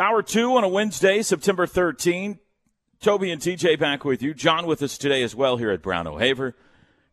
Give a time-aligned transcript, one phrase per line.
[0.00, 2.38] Hour two on a Wednesday, September 13.
[3.02, 4.32] Toby and TJ back with you.
[4.32, 6.56] John with us today as well here at Brown O'Haver.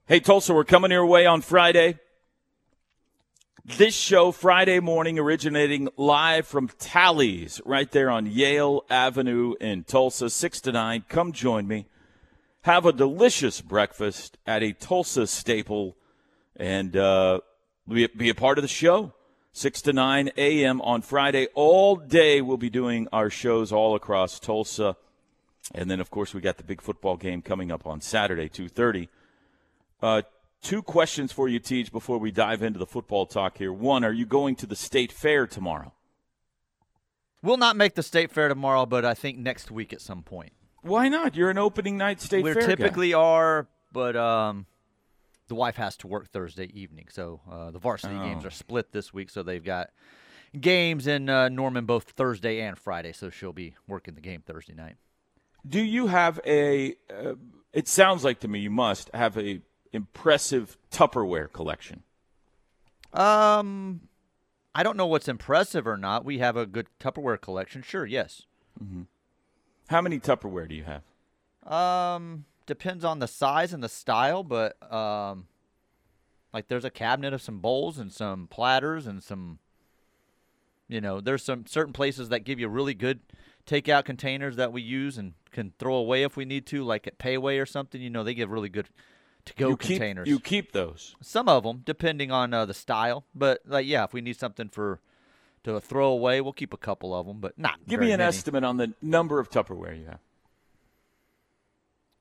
[0.06, 2.00] Hey, Tulsa, we're coming your way on Friday.
[3.66, 10.30] This show, Friday morning, originating live from Tally's right there on Yale Avenue in Tulsa,
[10.30, 11.04] 6 to 9.
[11.10, 11.88] Come join me.
[12.62, 15.98] Have a delicious breakfast at a Tulsa staple
[16.56, 17.42] and uh,
[17.86, 19.12] be a part of the show.
[19.58, 20.82] 6 to 9 a.m.
[20.82, 21.48] on Friday.
[21.56, 24.96] All day we'll be doing our shows all across Tulsa.
[25.74, 29.08] And then, of course, we got the big football game coming up on Saturday, 2.30.
[30.00, 30.22] Uh,
[30.62, 33.74] two questions for you, Teach, before we dive into the football talk here.
[33.74, 35.92] One, are you going to the state fair tomorrow?
[37.42, 40.54] We'll not make the state fair tomorrow, but I think next week at some point.
[40.84, 41.36] Why not?
[41.36, 43.20] You're an opening night state we fair We typically guy.
[43.20, 44.68] are, but um,
[45.48, 48.24] the wife has to work Thursday evening, so uh, the varsity Oh.
[48.24, 49.30] games are split this week.
[49.30, 49.90] So they've got
[50.60, 53.14] games in uh, Norman both Thursday and Friday.
[53.14, 54.96] So she'll be working the game Thursday night.
[55.68, 56.96] Do you have a?
[57.10, 57.34] Uh,
[57.74, 59.62] it sounds like to me you must have a
[59.94, 62.04] impressive Tupperware collection.
[63.14, 64.02] Um,
[64.76, 66.26] I don't know what's impressive or not.
[66.26, 67.82] We have a good Tupperware collection.
[67.82, 68.44] Sure, yes.
[68.84, 69.04] Mm-hmm.
[69.88, 71.04] How many Tupperware do you have?
[71.72, 75.48] Um, depends on the size and the style, but um,
[76.54, 79.60] like there's a cabinet of some bowls and some platters and some.
[80.90, 83.20] You know, there's some certain places that give you really good
[83.66, 87.18] takeout containers that we use and can throw away if we need to, like at
[87.18, 88.00] Pei Wei or something.
[88.00, 88.88] You know, they give really good
[89.58, 90.28] you keep, containers.
[90.28, 91.16] You keep those.
[91.22, 94.70] Some of them, depending on uh, the style, but like yeah, if we need something
[94.70, 95.00] for
[95.64, 97.80] to throw away, we'll keep a couple of them, but not.
[97.88, 98.28] Give me an many.
[98.28, 100.20] estimate on the number of Tupperware you have.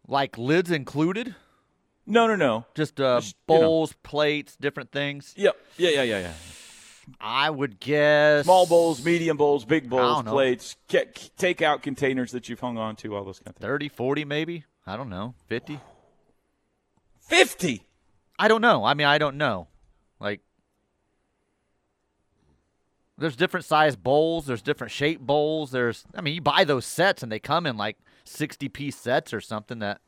[0.09, 1.35] Like lids included,
[2.07, 2.67] No, no, no.
[2.75, 3.61] just uh, Just, you know.
[3.61, 5.35] bowls, plates, different things.
[5.37, 5.57] Yep.
[5.79, 6.33] Yeah, yeah, yeah, yeah.
[7.21, 11.05] I would guess Small bowls, medium bowls, big bowls, plates, ca-
[11.37, 13.67] take out containers that you've hung on to, all those kind of things.
[13.69, 14.65] 30, 40 maybe.
[14.87, 15.81] I don't know, fifty.
[17.21, 17.83] Fifty.
[18.39, 18.85] I don't know.
[18.85, 19.67] I mean, I don't know.
[20.21, 20.41] Like,
[23.19, 24.47] there's different size bowls.
[24.47, 25.71] There's different shape bowls.
[25.71, 27.97] There's, I mean, you buy those sets and they come in like
[28.29, 30.01] 60 piece sets or something that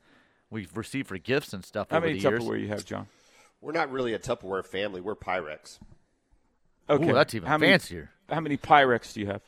[0.50, 2.42] we've received for gifts and stuff How over many the years.
[2.42, 3.06] Tupperware you have, John?
[3.60, 5.00] We're not really a Tupperware family.
[5.00, 5.78] We're Pyrex.
[6.88, 7.10] Okay.
[7.10, 8.10] Ooh, that's even how many, fancier.
[8.30, 9.42] How many Pyrex do you have?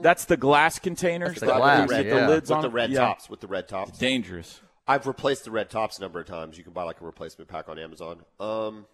[0.00, 1.38] That's the glass containers.
[1.40, 2.26] the that glass, you with get the, yeah.
[2.26, 2.98] the lids with on the red Yeah.
[3.00, 3.30] tops.
[3.30, 3.98] With the red tops.
[3.98, 4.60] Dangerous.
[4.86, 6.58] I've replaced the red tops a number of times.
[6.58, 8.24] You can buy like a replacement pack on Amazon.
[8.40, 8.86] Um,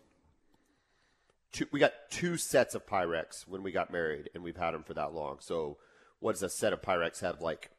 [1.53, 4.83] two, we got two sets of Pyrex when we got married, and we've had them
[4.83, 5.39] for that long.
[5.41, 5.79] So,
[6.21, 7.41] what does a set of Pyrex have?
[7.41, 7.71] Like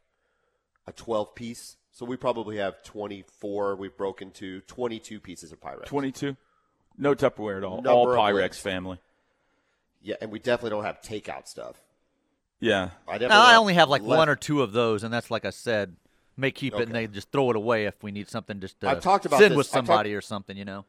[0.90, 1.78] a twelve piece.
[1.92, 3.76] So we probably have twenty four.
[3.76, 5.86] We've broken to twenty two pieces of Pyrex.
[5.86, 6.36] Twenty-two.
[6.98, 7.82] No Tupperware at all.
[7.82, 9.00] Number all Pyrex family.
[10.02, 11.76] Yeah, and we definitely don't have takeout stuff.
[12.60, 12.90] Yeah.
[13.08, 13.28] I definitely.
[13.30, 15.50] Now, I only have like left- one or two of those, and that's like I
[15.50, 15.96] said,
[16.38, 18.90] may keep it and they just throw it away if we need something just to
[18.90, 20.86] I've talked about send this- with I've talked- somebody or something, you know.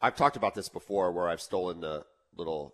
[0.00, 2.04] I've talked about this before, where I've stolen the
[2.36, 2.72] little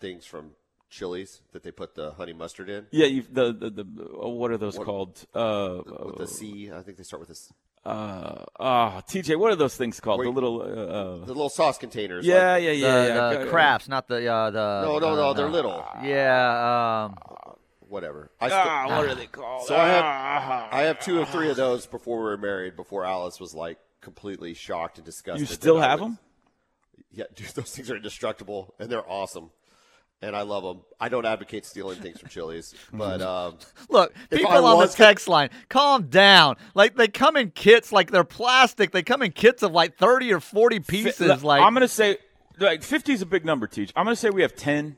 [0.00, 0.52] things from
[0.94, 2.86] Chili's that they put the honey mustard in.
[2.90, 3.06] Yeah.
[3.06, 3.84] You've, the, the the
[4.18, 5.26] oh, what are those What- called?
[5.34, 6.70] Uh, with the C.
[6.72, 7.52] I think they start with this.
[7.84, 10.18] uh, ah, TJ, what are those things called?
[10.18, 10.62] Where The little.
[10.62, 12.24] Uh, uh, The little sauce containers.
[12.24, 13.38] yeah, like- yeah, The, yeah, yeah.
[13.38, 14.82] the Go- crafts, not the uh, the.
[14.86, 15.30] No, no, no.
[15.30, 15.84] uh, They're little.
[16.02, 17.16] Yeah, um,
[17.88, 18.30] Whatever.
[18.40, 19.66] I, st- Ah, what are they called?
[19.66, 20.68] So I have- Ah.
[20.72, 22.74] I have two or three of those before we were married.
[22.76, 25.40] Before Alice was like completely shocked and disgusted.
[25.40, 26.18] You still have would- them?
[27.12, 27.48] Yeah, dude.
[27.48, 29.50] Those things are indestructible and they're awesome,
[30.22, 30.80] and I love them.
[31.00, 33.58] I don't advocate stealing things from Chili's, but um,
[33.88, 36.56] look, people I on the was to- text line, calm down.
[36.74, 38.92] Like they come in kits, like they're plastic.
[38.92, 41.40] They come in kits of like thirty or forty pieces.
[41.40, 42.18] Fi- like I'm gonna say,
[42.58, 43.92] like 50 is a big number, Teach.
[43.96, 44.96] I'm gonna say we have 10.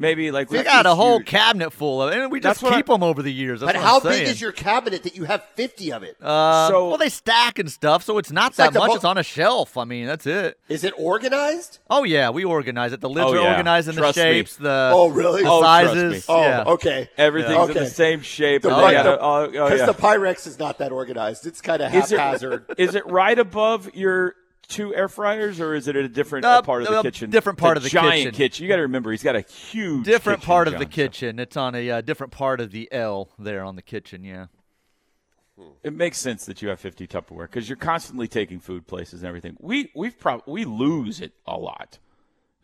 [0.00, 1.26] Maybe like We we got a whole huge.
[1.26, 3.60] cabinet full of it, and we just That's what keep them over the years.
[3.60, 6.16] That's But how big is your cabinet that you have 50 of it?
[6.22, 8.88] Uh, So- well, they stack and stuff, so it's not that like much.
[8.90, 9.76] mo- it's on a shelf.
[9.76, 10.56] I mean, that's it.
[10.68, 11.80] Is it organized?
[11.90, 13.00] Oh yeah, we organize it.
[13.00, 13.50] The lids Oh, are yeah.
[13.50, 14.32] organized in Trust the me.
[14.34, 15.42] shapes, the Oh, really?
[15.42, 16.12] the Oh, trust sizes.
[16.28, 16.34] me.
[16.34, 16.64] Oh, yeah.
[16.66, 17.10] okay.
[17.18, 17.80] everything's in Okay.
[17.80, 18.62] the same shape.
[18.62, 19.86] The and right- the- oh, oh, Because yeah.
[19.86, 21.44] the Pyrex is not that organized.
[21.44, 22.66] It's kind of Is it- haphazard.
[22.78, 24.36] Is it right above your
[24.68, 27.30] two air fryers, or is it at a different Uh, part of the uh, kitchen?
[27.30, 28.62] different part of the giant kitchen.
[28.62, 30.94] You got to remember, he's got a huge different kitchen, part of the John, so
[30.94, 31.38] kitchen.
[31.38, 34.22] It's on a uh, different part of the L there on the kitchen.
[34.22, 34.46] Yeah.
[35.82, 39.28] It makes sense that you have 50 Tupperware because you're constantly taking food places and
[39.28, 39.56] everything.
[39.58, 41.98] We we've prob- we lose it a lot.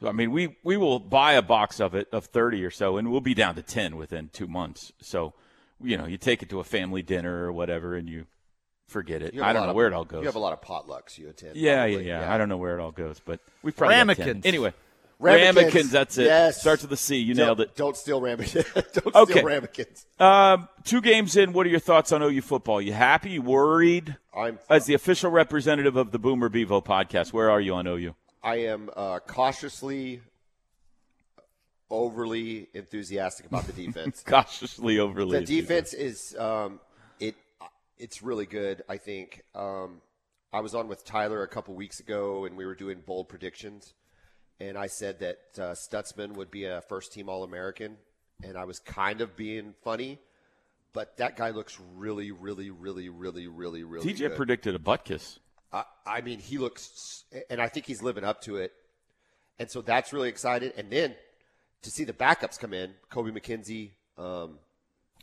[0.00, 2.96] So, I mean, we we will buy a box of it of 30 or so,
[2.96, 4.92] and we'll be down to 10 within two months.
[5.00, 5.34] So,
[5.82, 8.26] you know, you take it to a family dinner or whatever, and you
[8.86, 9.34] forget it.
[9.34, 10.20] You have I a don't know of- where it all goes.
[10.20, 11.56] You have a lot of potlucks you attend.
[11.56, 12.08] yeah, yeah, probably.
[12.08, 14.26] yeah, I don't know where it all goes, but we probably got 10.
[14.26, 14.46] Ramekins.
[14.46, 14.72] Anyway,
[15.20, 15.56] Ramekins.
[15.56, 15.90] ramekins.
[15.90, 16.24] That's it.
[16.24, 16.60] Yes.
[16.60, 17.16] Starts with a C.
[17.16, 17.76] You Don't- nailed it.
[17.76, 18.66] Don't steal ramekins.
[18.92, 19.32] don't Okay.
[19.34, 20.06] steal ramekins.
[20.18, 21.52] Um, two games in.
[21.52, 22.80] What are your thoughts on OU football?
[22.82, 23.30] You happy?
[23.30, 24.16] You worried?
[24.36, 28.14] I'm As the official representative of the Boomer Bevo podcast, where are you on OU?
[28.42, 30.20] I am uh, cautiously
[31.90, 34.22] overly enthusiastic about the defense.
[34.26, 35.40] Cautiously overly.
[35.40, 36.80] the defense is um, it
[37.98, 38.82] it's really good.
[38.88, 40.00] I think um,
[40.52, 43.94] I was on with Tyler a couple weeks ago, and we were doing bold predictions,
[44.60, 47.96] and I said that uh, Stutsman would be a first team All American,
[48.42, 50.18] and I was kind of being funny,
[50.92, 54.12] but that guy looks really, really, really, really, really, really.
[54.12, 54.36] TJ good.
[54.36, 55.38] predicted a butt kiss.
[55.72, 58.72] I, I mean, he looks, and I think he's living up to it.
[59.58, 60.72] And so that's really excited.
[60.76, 61.14] And then
[61.82, 63.90] to see the backups come in, Kobie McKinzie,
[64.22, 64.58] um,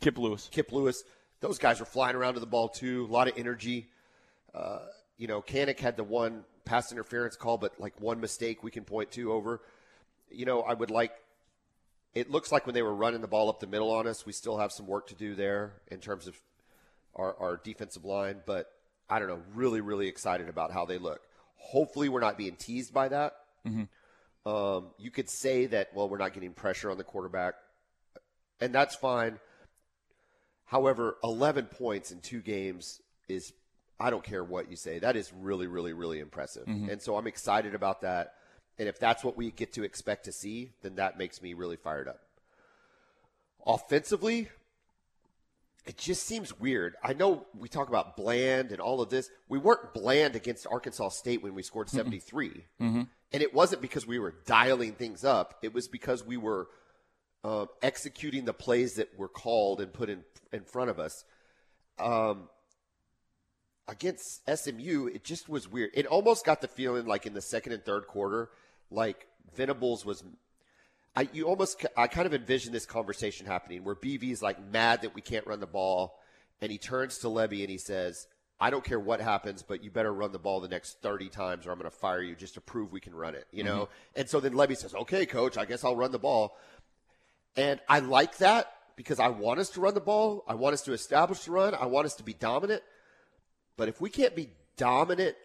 [0.00, 0.48] Kip Lewis.
[0.50, 1.04] Kip Lewis,
[1.42, 3.06] those guys are flying around to the ball too.
[3.10, 3.88] A lot of energy.
[4.54, 4.78] Uh,
[5.18, 8.84] you know, Kanik had the one pass interference call, but like one mistake we can
[8.84, 9.60] point to over.
[10.30, 11.12] You know, I would like.
[12.14, 14.32] It looks like when they were running the ball up the middle on us, we
[14.32, 16.38] still have some work to do there in terms of
[17.16, 18.42] our, our defensive line.
[18.46, 18.70] But
[19.10, 21.20] I don't know, really, really excited about how they look.
[21.56, 23.34] Hopefully, we're not being teased by that.
[24.44, 27.54] Um, you could say that, well, we're not getting pressure on the quarterback,
[28.60, 29.38] and that's fine.
[30.64, 33.52] However, 11 points in two games is,
[34.00, 36.66] I don't care what you say, that is really, really, really impressive.
[36.66, 36.88] Mm-hmm.
[36.88, 38.34] And so I'm excited about that.
[38.78, 41.76] And if that's what we get to expect to see, then that makes me really
[41.76, 42.20] fired up.
[43.66, 44.48] Offensively,
[45.84, 46.94] it just seems weird.
[47.02, 49.28] I know we talk about bland and all of this.
[49.48, 51.98] We weren't bland against Arkansas State when we scored mm-hmm.
[51.98, 52.48] 73.
[52.80, 53.02] Mm-hmm.
[53.32, 56.68] And it wasn't because we were dialing things up, it was because we were
[57.44, 60.22] um, executing the plays that were called and put in,
[60.52, 61.24] in front of us.
[61.98, 62.48] Um,
[63.88, 65.90] against SMU, it just was weird.
[65.94, 68.50] It almost got the feeling like in the second and third quarter,
[68.90, 70.22] like Venables was.
[71.14, 75.02] I you almost I kind of envision this conversation happening where BV is like mad
[75.02, 76.18] that we can't run the ball,
[76.60, 78.26] and he turns to Lebby and he says,
[78.58, 81.66] "I don't care what happens, but you better run the ball the next thirty times,
[81.66, 83.88] or I'm going to fire you just to prove we can run it." You know.
[84.16, 86.56] And so then Lebby says, "Okay, coach, I guess I'll run the ball."
[87.56, 90.44] And I like that because I want us to run the ball.
[90.48, 91.74] I want us to establish the run.
[91.74, 92.82] I want us to be dominant.
[93.76, 95.36] But if we can't be dominant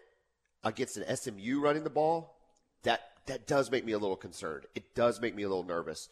[0.64, 2.36] against an SMU running the ball,
[2.82, 4.64] that that does make me a little concerned.
[4.74, 6.08] It does make me a little nervous.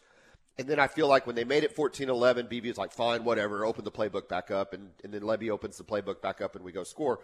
[0.59, 3.65] And then I feel like when they made it 14-11, BB is like, fine, whatever,
[3.65, 4.73] open the playbook back up.
[4.73, 7.19] And, and then Lebby opens the playbook back up and we go score.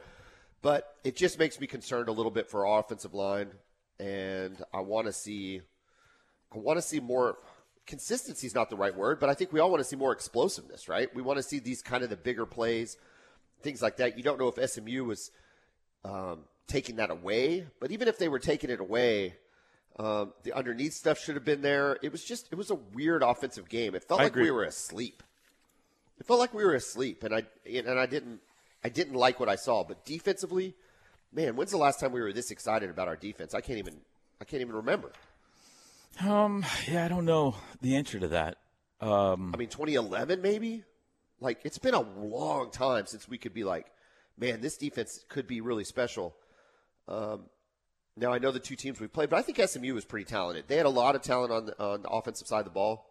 [0.61, 3.51] But it just makes me concerned a little bit for our offensive line.
[3.99, 5.61] And I want to see
[6.53, 7.37] I want to see more
[7.85, 10.11] consistency is not the right word, but I think we all want to see more
[10.11, 11.13] explosiveness, right?
[11.13, 12.97] We want to see these kind of the bigger plays,
[13.61, 14.17] things like that.
[14.17, 15.31] You don't know if SMU was
[16.05, 19.35] um, taking that away, but even if they were taking it away,
[19.99, 21.97] um, the underneath stuff should have been there.
[22.01, 23.93] It was just it was a weird offensive game.
[23.95, 24.43] It felt I like agree.
[24.45, 25.21] we were asleep.
[26.19, 28.39] It felt like we were asleep, and I and I didn't
[28.83, 29.83] I didn't like what I saw.
[29.83, 30.73] But defensively,
[31.31, 33.53] man, when's the last time we were this excited about our defense?
[33.53, 33.97] I can't even
[34.41, 35.11] I can't even remember.
[36.21, 38.57] Um, yeah, I don't know the answer to that.
[39.01, 40.83] Um, I mean, 2011 maybe.
[41.39, 43.87] Like it's been a long time since we could be like,
[44.37, 46.35] man, this defense could be really special.
[47.07, 47.45] Um,
[48.15, 50.65] now I know the two teams we played, but I think SMU was pretty talented.
[50.67, 53.09] They had a lot of talent on the, on the offensive side of the ball,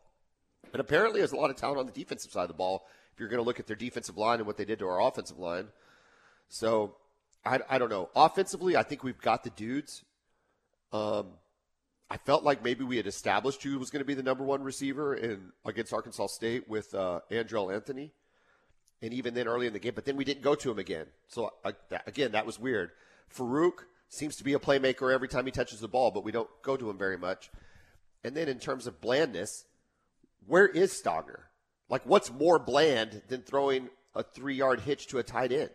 [0.72, 2.86] and apparently there's a lot of talent on the defensive side of the ball.
[3.12, 5.02] If you're going to look at their defensive line and what they did to our
[5.02, 5.68] offensive line,
[6.48, 6.96] so
[7.44, 8.08] I, I don't know.
[8.14, 10.04] Offensively, I think we've got the dudes.
[10.92, 11.32] Um,
[12.12, 14.62] I felt like maybe we had established who was going to be the number one
[14.62, 18.12] receiver in against Arkansas State with uh, Andrel Anthony,
[19.00, 19.94] and even then early in the game.
[19.94, 21.06] But then we didn't go to him again.
[21.28, 22.90] So I, that, again, that was weird.
[23.34, 26.50] Farooq seems to be a playmaker every time he touches the ball, but we don't
[26.60, 27.50] go to him very much.
[28.22, 29.64] And then in terms of blandness,
[30.46, 31.44] where is Stogner?
[31.88, 35.70] Like, what's more bland than throwing a three yard hitch to a tight end?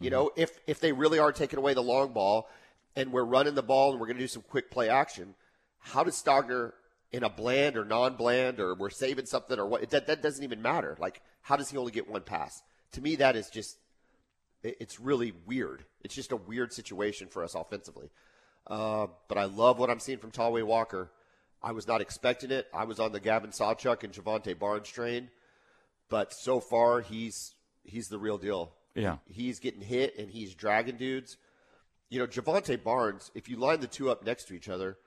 [0.00, 0.10] You Mm-hmm.
[0.10, 2.48] know, if if they really are taking away the long ball
[2.96, 5.36] and we're running the ball and we're going to do some quick play action,
[5.80, 6.72] how does Stogner
[7.12, 9.88] in a bland or non-bland or we're saving something or what?
[9.90, 10.96] That that doesn't even matter.
[11.00, 12.62] Like, how does he only get one pass?
[12.92, 13.76] To me, that is just
[14.62, 15.84] it- it's really weird.
[16.02, 18.10] It's just a weird situation for us offensively.
[18.66, 21.10] Uh, but I love what I'm seeing from Tawee Walker.
[21.62, 22.68] I was not expecting it.
[22.72, 25.30] I was on the Gavin Sawchuk and Jovantae Barnes train,
[26.08, 28.72] but so far he's he's the real deal.
[28.94, 29.16] Yeah.
[29.26, 31.36] He's getting hit and he's dragging dudes.
[32.08, 34.98] You know, Jovantae Barnes, if you line the two up next to each other,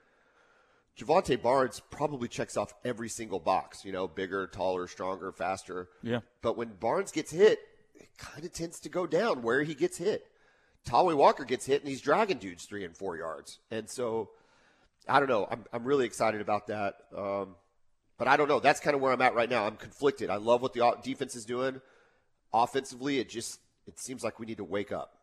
[0.98, 5.90] Jovantae Barnes probably checks off every single box, you know, bigger, taller, stronger, faster.
[6.04, 6.20] Yeah.
[6.42, 7.60] But when Barnes gets hit,
[7.96, 10.28] it kind of tends to go down where he gets hit.
[10.88, 13.60] Tawee Walker gets hit and he's dragging dudes three and four yards.
[13.72, 14.30] And so,
[15.08, 15.48] I don't know.
[15.50, 16.96] I'm, I'm really excited about that.
[17.16, 17.56] Um,
[18.18, 18.60] but I don't know.
[18.60, 19.66] That's kind of where I'm at right now.
[19.66, 20.30] I'm conflicted.
[20.30, 21.82] I love what the defense is doing.
[22.54, 25.18] Offensively, it just it seems like we need to wake up.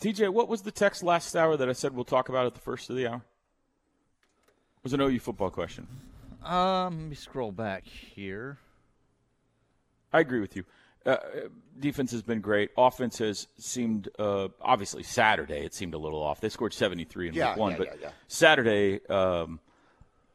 [0.00, 2.60] TJ, what was the text last hour that I said we'll talk about at the
[2.60, 3.22] first of the hour?
[4.86, 5.88] It was an OU football question.
[6.44, 8.58] Um, let me scroll back here.
[10.12, 10.64] I agree with you.
[11.04, 11.16] Uh,
[11.76, 12.70] defense has been great.
[12.78, 16.40] Offense has seemed, uh, obviously, Saturday it seemed a little off.
[16.40, 18.10] They scored 73 in Yeah, week one, yeah, but yeah, yeah.
[18.28, 19.58] Saturday um,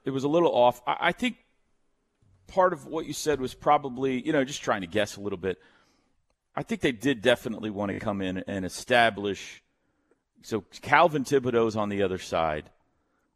[0.03, 0.81] it was a little off.
[0.85, 1.37] I, I think
[2.47, 5.39] part of what you said was probably, you know, just trying to guess a little
[5.39, 5.61] bit.
[6.57, 9.63] I think they did definitely want to come in and establish.
[10.41, 12.69] So Calvin Thibodeau's on the other side.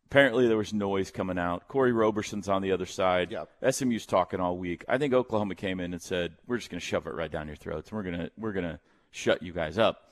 [0.08, 1.68] Apparently, there was noise coming out.
[1.68, 3.32] Corey Roberson's on the other side.
[3.32, 3.50] Yep.
[3.72, 4.86] SMU's talking all week.
[4.88, 7.48] I think Oklahoma came in and said, "We're just going to shove it right down
[7.48, 7.92] your throats.
[7.92, 8.80] We're gonna we're gonna
[9.12, 10.12] shut you guys up,"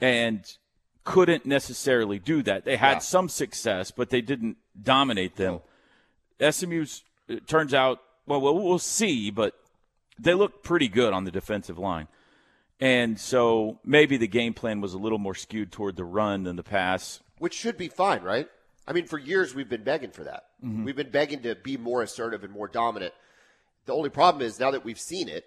[0.00, 0.44] and
[1.04, 2.64] couldn't necessarily do that.
[2.64, 2.98] They had Yeah.
[2.98, 5.60] some success, but they didn't dominate them.
[6.40, 9.54] SMU's it turns out well, well, we'll see, but
[10.18, 12.06] they look pretty good on the defensive line.
[12.80, 16.56] And so maybe the game plan was a little more skewed toward the run than
[16.56, 17.20] the pass.
[17.38, 18.48] which should be fine, right?
[18.86, 20.46] I mean, for years we've been begging for that.
[20.64, 20.84] Mm-hmm.
[20.84, 23.14] We've been begging to be more assertive and more dominant.
[23.86, 25.44] The only problem is now that we've seen it,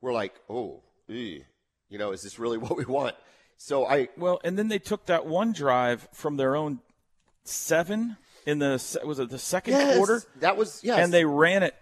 [0.00, 1.44] we're like, oh, ew.
[1.88, 3.14] you know, is this really what we want?
[3.56, 6.80] So I, Well, and then they took that one drive from their own
[7.44, 11.62] seven in the was it the second yes, quarter, that was yes, and they ran
[11.62, 11.74] it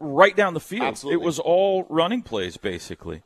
[0.00, 0.82] right down the field.
[0.82, 1.22] Absolutely.
[1.22, 3.22] It was all running plays basically,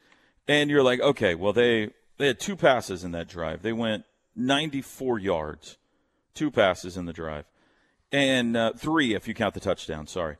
[0.46, 3.62] and you're like, okay, well they they had two passes in that drive.
[3.62, 4.04] They went
[4.36, 5.78] 94 yards,
[6.34, 7.44] two passes in the drive,
[8.12, 10.06] and uh, three if you count the touchdown.
[10.06, 10.36] Sorry,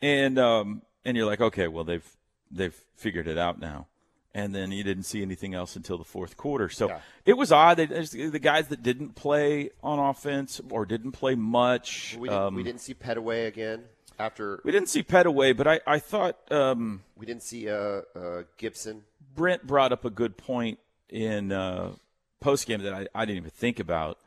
[0.00, 2.08] and um, and you're like, okay, well they've
[2.50, 3.86] they've figured it out now.
[4.34, 6.70] And then you didn't see anything else until the fourth quarter.
[6.70, 7.00] So Yeah.
[7.26, 7.76] it was odd.
[7.76, 12.16] The guys that didn't play on offense or didn't play much.
[12.18, 13.84] we didn't, um, we didn't see Petaway again
[14.18, 18.44] after we didn't see Petaway, but I, I thought um, we didn't see uh, uh,
[18.56, 19.02] Gibson.
[19.34, 20.78] Brent brought up a good point
[21.10, 21.92] in uh,
[22.40, 24.18] post game that I, I didn't even think about.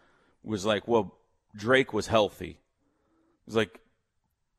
[0.45, 1.15] Was like, well,
[1.55, 2.51] Drake was healthy.
[2.51, 3.79] It was like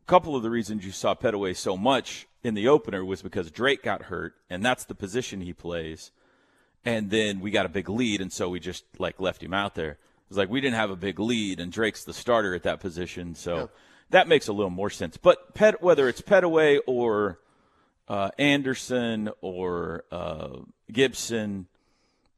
[0.03, 3.51] a couple of the reasons you saw Petaway so much in the opener was because
[3.51, 6.11] Drake got hurt, and that's the position he plays.
[6.85, 9.75] And then we got a big lead, and so we just like left him out
[9.75, 9.91] there.
[9.93, 12.81] It was like we didn't have a big lead, and Drake's the starter at that
[12.81, 13.71] position, so
[14.11, 15.17] that makes a little more sense.
[15.17, 17.41] But Pet, whether it's Petaway or
[18.09, 20.59] uh, Anderson or uh,
[20.91, 21.67] Gibson,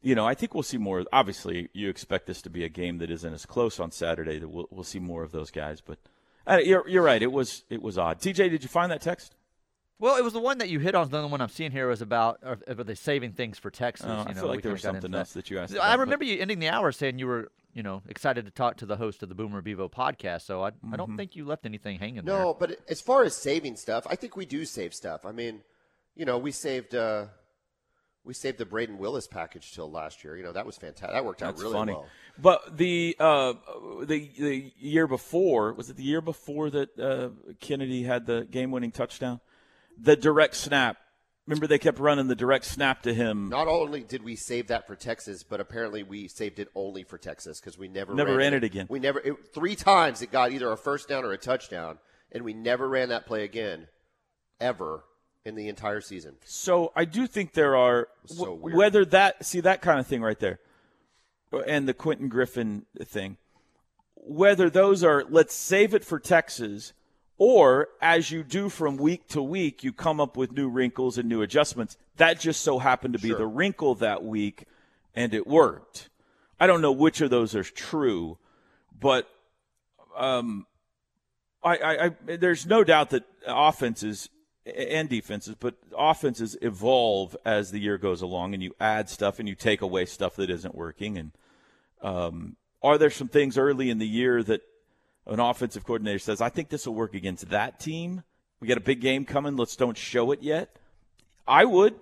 [0.02, 1.04] you know, I think we'll see more.
[1.12, 4.38] Obviously, you expect this to be a game that isn't as close on Saturday.
[4.38, 5.80] That we'll, we'll see more of those guys.
[5.80, 5.98] But
[6.46, 7.22] uh, you're you're right.
[7.22, 8.20] It was it was odd.
[8.20, 9.34] TJ, did you find that text?
[10.00, 11.08] Well, it was the one that you hit on.
[11.10, 14.06] The one I'm seeing here was about are, are they saving things for Texas?
[14.08, 15.72] Oh, you I know, feel like there was something else that you asked.
[15.72, 18.52] I about, but- remember you ending the hour saying you were, you know, excited to
[18.52, 20.42] talk to the host of the Boomer Bevo podcast.
[20.42, 20.94] So I, I Mm-hmm.
[20.94, 22.38] don't think you left anything hanging there.
[22.38, 25.26] No, but as far as saving stuff, I think we do save stuff.
[25.26, 25.62] I mean,
[26.14, 27.26] you know, we saved uh,
[28.28, 30.36] we saved the Brayden Willis package till last year.
[30.36, 31.12] You know, that was fantastic.
[31.12, 31.92] That worked out That's really funny.
[31.94, 32.06] well.
[32.36, 33.54] But the uh,
[34.04, 38.70] the the year before was it the year before that uh, Kennedy had the game
[38.70, 39.40] winning touchdown?
[39.98, 40.98] The direct snap.
[41.46, 43.48] Remember they kept running the direct snap to him.
[43.48, 47.16] Not only did we save that for Texas, but apparently we saved it only for
[47.16, 48.86] Texas because we never Never ran ran it again.
[48.90, 51.98] We never it, three times it got either a first down or a touchdown,
[52.30, 53.88] and we never ran that play again,
[54.60, 55.04] ever
[55.48, 56.36] in the entire season.
[56.44, 60.38] So I do think there are So whether that see that kind of thing right
[60.38, 60.60] there,
[61.66, 63.38] and the Quentin Griffin thing,
[64.14, 66.92] whether those are let's save it for Texas,
[67.38, 71.28] or as you do from week to week, you come up with new wrinkles and
[71.28, 71.96] new adjustments.
[72.16, 73.38] That just so happened to be Sure.
[73.38, 74.64] the wrinkle that week,
[75.14, 76.10] and it worked.
[76.60, 78.38] I don't know which of those are true,
[79.00, 79.28] but
[80.16, 80.66] um,
[81.62, 84.28] I, I, I there's no doubt that offenses
[84.76, 89.48] and defenses, but offenses evolve as the year goes along, and you add stuff and
[89.48, 91.16] you take away stuff that isn't working.
[91.18, 91.32] And
[92.02, 94.62] um, are there some things early in the year that
[95.26, 98.22] an offensive coordinator says, "I think this will work against that team"?
[98.60, 99.56] We got a big game coming.
[99.56, 100.76] Let's don't show it yet.
[101.46, 101.94] I would.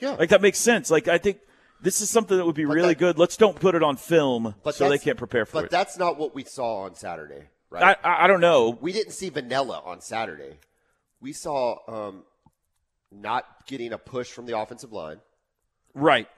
[0.00, 0.12] Yeah.
[0.12, 0.90] Like that makes sense.
[0.90, 1.38] Like I think
[1.80, 3.18] this is something that would be But really that- good.
[3.18, 5.62] Let's don't put it on film But so they can't prepare for But it.
[5.64, 7.96] But that's not what we saw on Saturday, right?
[8.04, 8.76] I, I I don't know.
[8.80, 10.58] we didn't see vanilla on Saturday.
[11.24, 12.24] We saw um,
[13.10, 15.20] not getting a push from the offensive line.
[15.94, 16.28] Right.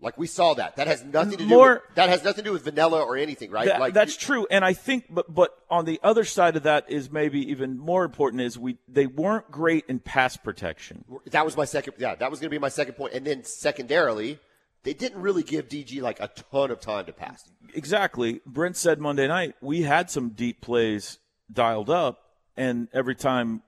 [0.00, 0.76] Like we saw that.
[0.76, 1.46] That has nothing to do.
[1.46, 3.66] More- with, that has nothing to do with vanilla or anything, right?
[3.66, 6.88] That- like that's true, and I think, but but on the other side of that
[6.88, 11.04] is maybe even more important is we they weren't great in pass protection.
[11.32, 11.94] That was my second.
[11.98, 13.14] Yeah, that was going to be my second point.
[13.14, 14.38] And then secondarily,
[14.84, 17.50] they didn't really give DG like a ton of time to pass.
[17.74, 18.40] Exactly.
[18.46, 21.18] Brent said Monday night we had some deep plays
[21.52, 22.20] dialed up,
[22.56, 23.62] and every time,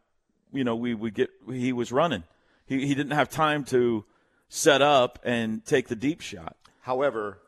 [0.54, 2.24] you know, we would get he was running.
[2.66, 4.04] He he didn't have time to
[4.48, 6.56] set up and take the deep shot.
[6.80, 7.38] However,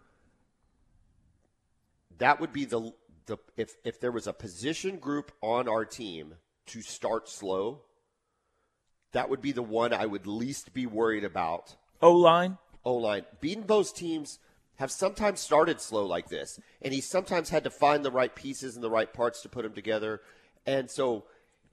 [2.19, 2.93] that would be the
[3.27, 6.35] the if if there was a position group on our team
[6.67, 7.83] to start slow,
[9.13, 11.77] that would be the one I would least be worried about.
[12.03, 12.59] O line.
[12.85, 13.25] O line.
[13.41, 14.39] Bedenbaugh's teams
[14.77, 18.75] have sometimes started slow like this, and he sometimes had to find the right pieces
[18.75, 20.21] and the right parts to put them together.
[20.67, 21.25] And so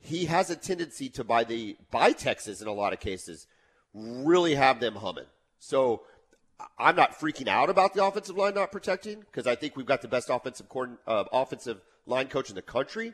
[0.04, 3.48] he has a tendency to, buy the by Texas in a lot of cases,
[3.94, 5.26] really have them humming.
[5.60, 6.02] So
[6.78, 10.02] I'm not freaking out about the offensive line not protecting because I think we've got
[10.02, 10.68] the best offensive
[11.08, 13.14] uh, offensive line coach in the country.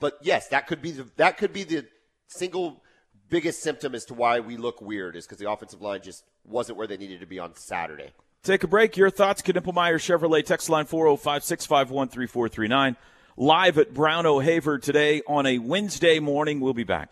[0.00, 1.86] But yes, that could be the that could be the
[2.26, 2.82] single
[3.28, 6.78] biggest symptom as to why we look weird is because the offensive line just wasn't
[6.78, 8.12] where they needed to be on Saturday.
[8.42, 8.96] Take a break.
[8.96, 12.96] Your thoughts, Knippelmeyer Chevrolet, text line 405 651 3439.
[13.40, 16.58] Live at Brown O'Haver today on a Wednesday morning.
[16.58, 17.10] We'll be back.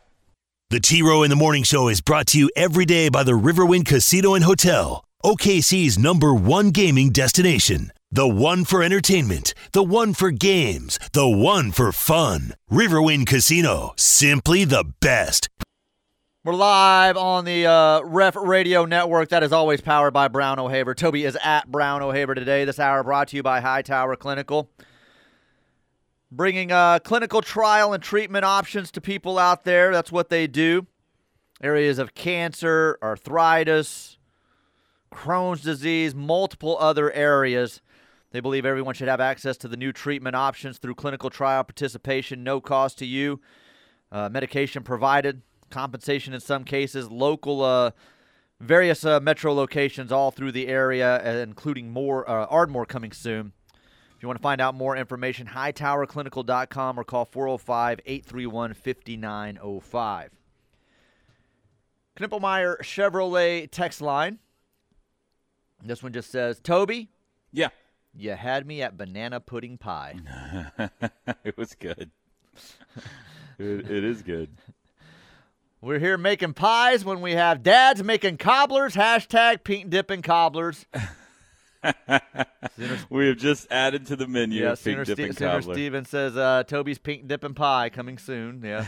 [0.71, 3.39] The T Row in the Morning Show is brought to you every day by the
[3.39, 7.93] Riverwind Casino and Hotel, OKC's number one gaming destination.
[8.11, 12.55] The one for entertainment, the one for games, the one for fun.
[12.73, 15.49] Riverwind Casino, simply the best.
[16.43, 19.29] We're live on the uh, Ref Radio Network.
[19.29, 20.97] That is always powered by Brown O'Haver.
[20.97, 22.65] Toby is at Brown O'Haver today.
[22.65, 24.69] This hour brought to you by Hightower Clinical.
[26.37, 29.91] Bringing uh, clinical trial and treatment options to people out there.
[29.91, 30.87] That's what they do.
[31.63, 34.19] Areas of cancer, arthritis,
[35.11, 37.81] Crohn's disease, multiple other areas.
[38.33, 42.45] They believe everyone should have access to the new treatment options through clinical trial participation,
[42.45, 43.41] no cost to you.
[44.13, 47.93] Uh, medication provided, compensation in some cases, local, uh,
[48.61, 53.55] various uh, metro locations all through the area, uh, including more uh, Ardmore coming soon.
[54.17, 60.31] If you want to find out more information, hightowerclinical.com or call 405 831 5905.
[62.19, 64.39] Knippelmeyer Chevrolet text line.
[65.85, 67.11] This one just says, Toby,
[67.53, 67.69] Yeah,
[68.17, 70.17] you had me at banana pudding pie.
[71.45, 72.11] it was good.
[73.59, 74.49] it, it is good.
[75.83, 78.95] We're here making pies when we have dads making cobblers.
[78.95, 80.87] Hashtag pink dipping cobblers.
[83.11, 85.63] We have just added to the menu Yeah, Sooner, Ste- Sooner.
[85.63, 88.63] Steven says uh, Toby's pink dipping pie coming soon.
[88.63, 88.87] Yeah.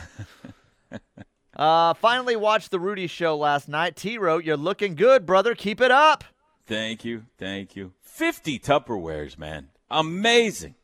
[1.56, 3.96] uh, finally watched the Rudy show last night.
[3.96, 5.54] T wrote, "You're looking good, brother.
[5.54, 6.24] Keep it up."
[6.66, 7.92] Thank you, thank you.
[8.02, 10.74] Fifty Tupperwares, man, amazing.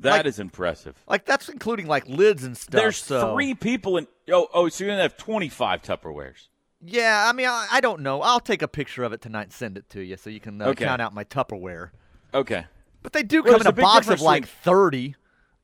[0.00, 0.96] That is Like- impressive.
[1.08, 2.80] Like that's including like lids and stuff.
[2.80, 4.08] There's so- three people in.
[4.32, 6.48] Oh, oh, so you're gonna have 25 Tupperwares.
[6.84, 8.22] Yeah, I mean, I, I don't know.
[8.22, 10.60] I'll take a picture of it tonight and send it to you so you can
[10.60, 10.84] uh, Okay.
[10.84, 11.90] count out my Tupperware.
[12.34, 12.66] Okay,
[13.02, 15.14] But they do Well, come in a a box of like between- thirty.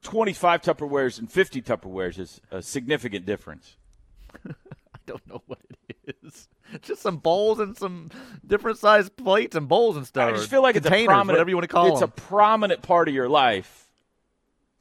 [0.03, 3.77] 25 Tupperwares and 50 Tupperwares is a significant difference.
[4.49, 6.49] I don't know what it is.
[6.81, 8.11] Just some bowls and some
[8.45, 10.31] different sized plates and bowls and stuff.
[10.31, 11.91] I just feel like it's a prominent, whatever you want to call it.
[11.91, 12.13] It's them.
[12.17, 13.82] a prominent part of your life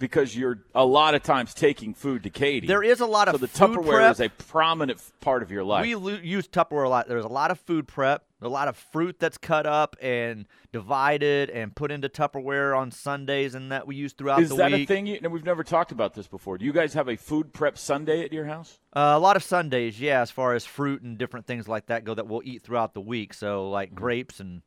[0.01, 2.67] because you're a lot of times taking food to Katie.
[2.67, 4.11] There is a lot so of the food Tupperware prep.
[4.11, 5.83] is a prominent part of your life.
[5.83, 7.07] We lo- use Tupperware a lot.
[7.07, 11.49] There's a lot of food prep, a lot of fruit that's cut up and divided
[11.49, 14.89] and put into Tupperware on Sundays, and that we use throughout is the that week.
[14.89, 15.05] a thing?
[15.05, 16.57] You, no, we've never talked about this before.
[16.57, 18.79] Do you guys have a food prep Sunday at your house?
[18.91, 22.03] Uh, a lot of Sundays, yeah, as far as fruit and different things like that
[22.03, 23.33] go that we'll eat throughout the week.
[23.33, 24.63] So like grapes and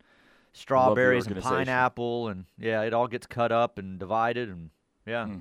[0.52, 4.70] strawberries and pineapple, and yeah, it all gets cut up and divided, and
[5.06, 5.26] yeah.
[5.26, 5.38] Hmm.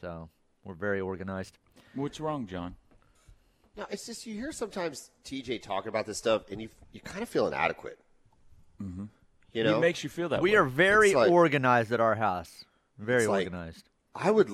[0.00, 0.28] So
[0.64, 1.58] we're very organized.
[1.94, 2.76] What's wrong, John?
[3.76, 7.22] No, it's just you hear sometimes TJ talking about this stuff, and you you kind
[7.22, 7.98] of feel inadequate.
[8.82, 9.04] Mm-hmm.
[9.52, 10.42] You know, it makes you feel that way.
[10.42, 10.56] We way?
[10.56, 12.64] are very like- organized at our house.
[12.98, 13.88] Very It's like- organized.
[14.14, 14.50] I would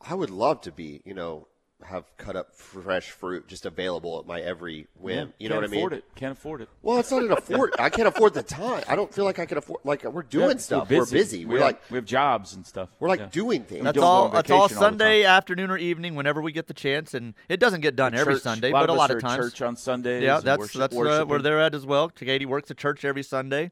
[0.00, 1.46] I would love to be, you know,
[1.84, 5.32] have cut up fresh fruit just available at my every whim.
[5.38, 5.80] You know what I mean?
[5.80, 6.04] Can't afford it.
[6.14, 6.68] Can't afford it.
[6.82, 7.74] Well, it's not an afford.
[7.78, 8.82] I can't afford the time.
[8.88, 9.80] I don't feel like I can afford.
[9.84, 10.90] Like we're doing Yeah, stuff.
[10.90, 11.44] We're busy.
[11.44, 12.88] We're, We have- like we have jobs and stuff.
[13.00, 13.28] we're like Yeah.
[13.30, 13.84] doing things.
[13.84, 14.28] That's all.
[14.30, 17.60] That's all vacation all Sunday afternoon or evening, whenever we get the chance, and it
[17.60, 18.42] doesn't get done every Church.
[18.42, 19.36] Sunday, lot but a of us lot of at times.
[19.52, 20.22] church on Sundays.
[20.22, 22.08] Yeah, that's worship- that's uh, where they're at as well.
[22.08, 23.70] Katie works at church every Sunday.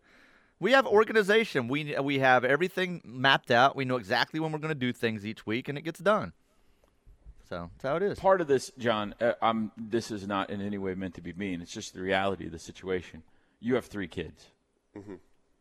[0.60, 1.66] We have organization.
[1.66, 3.74] We we have everything mapped out.
[3.74, 6.34] We know exactly when we're going to do things each week, and it gets done.
[7.52, 8.18] So that's how it is.
[8.18, 9.14] part of this, John.
[9.20, 9.72] Uh, I'm.
[9.76, 11.60] This is not in any way meant to be mean.
[11.60, 13.22] It's just the reality of the situation.
[13.60, 14.46] You have three kids.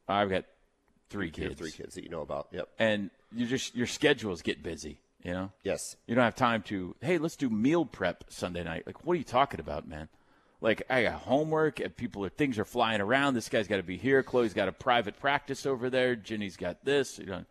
[0.08, 0.46] I've got
[1.10, 1.60] three You have kids.
[1.60, 2.48] three kids that you know about.
[2.52, 2.70] Yep.
[2.80, 5.02] and you just your schedules get busy.
[5.24, 5.98] You know, Yes.
[6.08, 6.96] you don't have time to.
[7.02, 8.88] Hey, let's do meal prep Sunday night.
[8.88, 10.08] Like, what are you talking about, man?
[10.62, 13.34] Like, I got homework, and people are things are flying around.
[13.34, 14.24] This guy's got to be here.
[14.24, 16.16] Chloe's got a private practice over there.
[16.16, 17.20] Jenny's got this.
[17.20, 17.46] You know,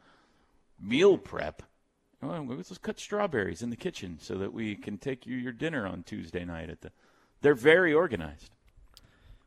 [0.81, 1.63] meal prep.
[2.23, 5.87] Oh, let's cut strawberries in the kitchen so that we can take you your dinner
[5.87, 6.91] on Tuesday night at the.
[7.41, 8.51] They're very organized.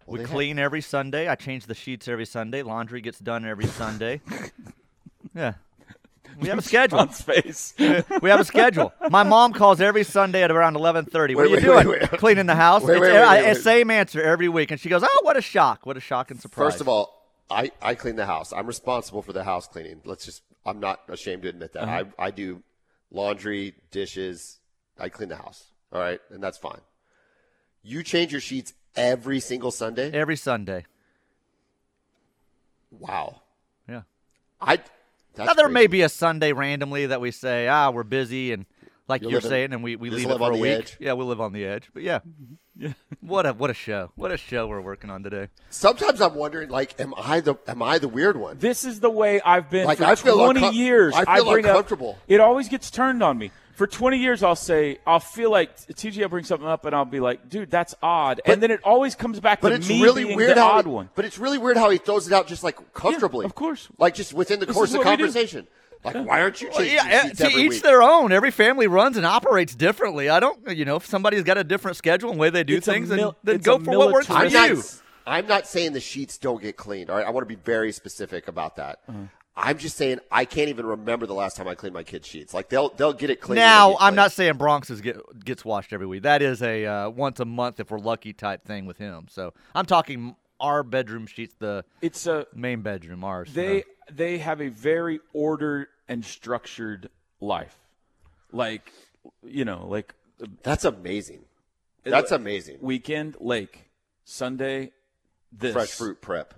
[0.08, 1.28] we they have- clean every Sunday.
[1.28, 2.64] I change the sheets every Sunday.
[2.64, 4.22] Laundry gets done every Sunday.
[5.36, 5.54] yeah,
[6.40, 7.00] we have a schedule.
[7.00, 7.76] On space.
[8.22, 8.92] we have a schedule.
[9.12, 11.36] My mom calls every Sunday at around eleven thirty.
[11.36, 12.00] What Wait, are you wait, doing?
[12.02, 12.20] wait, wait.
[12.20, 12.82] Cleaning the house.
[12.82, 13.56] Wait, It's- wait, wait, I- a.
[13.56, 15.86] Same answer every week, and she goes, "Oh, what a shock!
[15.86, 18.52] What a shock and surprise." First of all, I, I clean the house.
[18.52, 20.02] I'm responsible for the house cleaning.
[20.06, 21.84] Let's just, I'm not ashamed to admit that.
[21.84, 22.04] Uh-huh.
[22.18, 22.64] I, I do
[23.12, 24.60] laundry, dishes,
[25.00, 25.66] I clean the house.
[25.92, 26.20] All right.
[26.30, 26.82] And that's fine.
[27.84, 30.12] You change your sheets every single Sunday?
[30.12, 30.86] every Sunday.
[32.92, 33.42] Wow.
[33.90, 34.04] Yeah.
[34.62, 34.78] I,
[35.36, 38.66] that's Now there may be a Sunday randomly that we say, ah, we're busy, and
[39.08, 40.56] like You you're live saying, and we, we just leave it live for on a
[40.56, 40.72] the week.
[40.80, 40.98] edge.
[41.00, 41.90] Yeah, we live on the edge.
[41.94, 42.20] But yeah,
[42.78, 42.94] yeah.
[43.22, 44.12] what a what a show!
[44.16, 45.50] What a show we're working on today.
[45.70, 48.58] Sometimes I'm wondering, like, am I the, am I the weird one?
[48.60, 51.14] This is the way I've been Like, for I feel 20 uncom- years.
[51.16, 52.12] I feel bring uncomfortable.
[52.12, 53.52] Up, it always gets turned on me.
[53.76, 57.06] For 20 years, I'll say, I'll feel like TJ will bring something up, and I'll
[57.06, 58.40] be like, dude, that's odd.
[58.46, 60.74] and then it always comes back But to it's me really being weird the how
[60.74, 61.10] odd he, one.
[61.16, 63.48] But it's really weird how he throws it out just like comfortably.
[63.48, 63.90] of course.
[63.98, 65.24] Like just within the This course of what do.
[65.24, 65.66] conversation.
[66.04, 67.82] Like, why aren't you Well, changing yeah, your eh, sheets to every each week?
[67.84, 68.32] their own.
[68.32, 70.30] Every family runs and operates differently.
[70.30, 72.86] I don't, you know, if somebody's got a different schedule and way they do It's
[72.86, 74.76] things, mil- then, then go a for what works for I'm you.
[74.76, 77.10] not, I'm not saying the sheets don't get cleaned.
[77.10, 79.00] All right, I want to be very specific about that.
[79.08, 79.20] Uh-huh.
[79.56, 82.56] I'm just saying I can't even remember the last time I cleaned my kids' sheets.
[82.56, 83.58] Like they'll they'll get it cleaned.
[83.60, 84.16] Now, when I'm cleaned.
[84.16, 86.24] not saying Bronx's get gets washed every week.
[86.24, 89.28] That is a uh, once a month if we're lucky type thing with him.
[89.30, 93.54] So I'm talking our bedroom sheets, the It's a main bedroom, ours.
[93.54, 97.78] they uh, they have a very ordered and structured life.
[98.52, 98.92] Like,
[99.44, 100.14] you know, like
[100.64, 101.42] That's amazing.
[102.04, 102.78] That's amazing.
[102.82, 103.90] weekend lake,
[104.26, 104.92] Sunday
[105.52, 106.56] this Fresh fruit prep.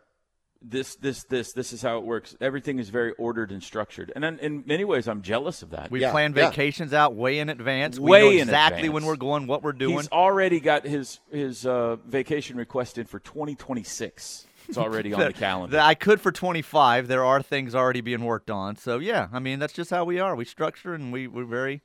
[0.62, 2.36] this this this this is how it works.
[2.42, 5.92] Everything is very ordered and structured, and in, in many ways, I'm jealous of that.
[5.92, 6.50] we Yeah, plan yeah.
[6.50, 8.00] vacations out way in advance.
[8.00, 9.98] Way we know in exactly when we're going, what we're doing.
[9.98, 14.48] He's already got his his uh, vacation request in for 2026.
[14.68, 15.78] It's already on the calendar.
[15.78, 17.08] That I could for 25.
[17.08, 18.76] There are things already being worked on.
[18.76, 20.36] So yeah, I mean that's just how we are.
[20.36, 21.82] We structure and we we're very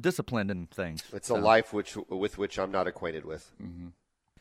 [0.00, 1.02] disciplined in things.
[1.12, 3.50] It's So, a life which with which I'm not acquainted with.
[3.62, 3.88] Mm-hmm.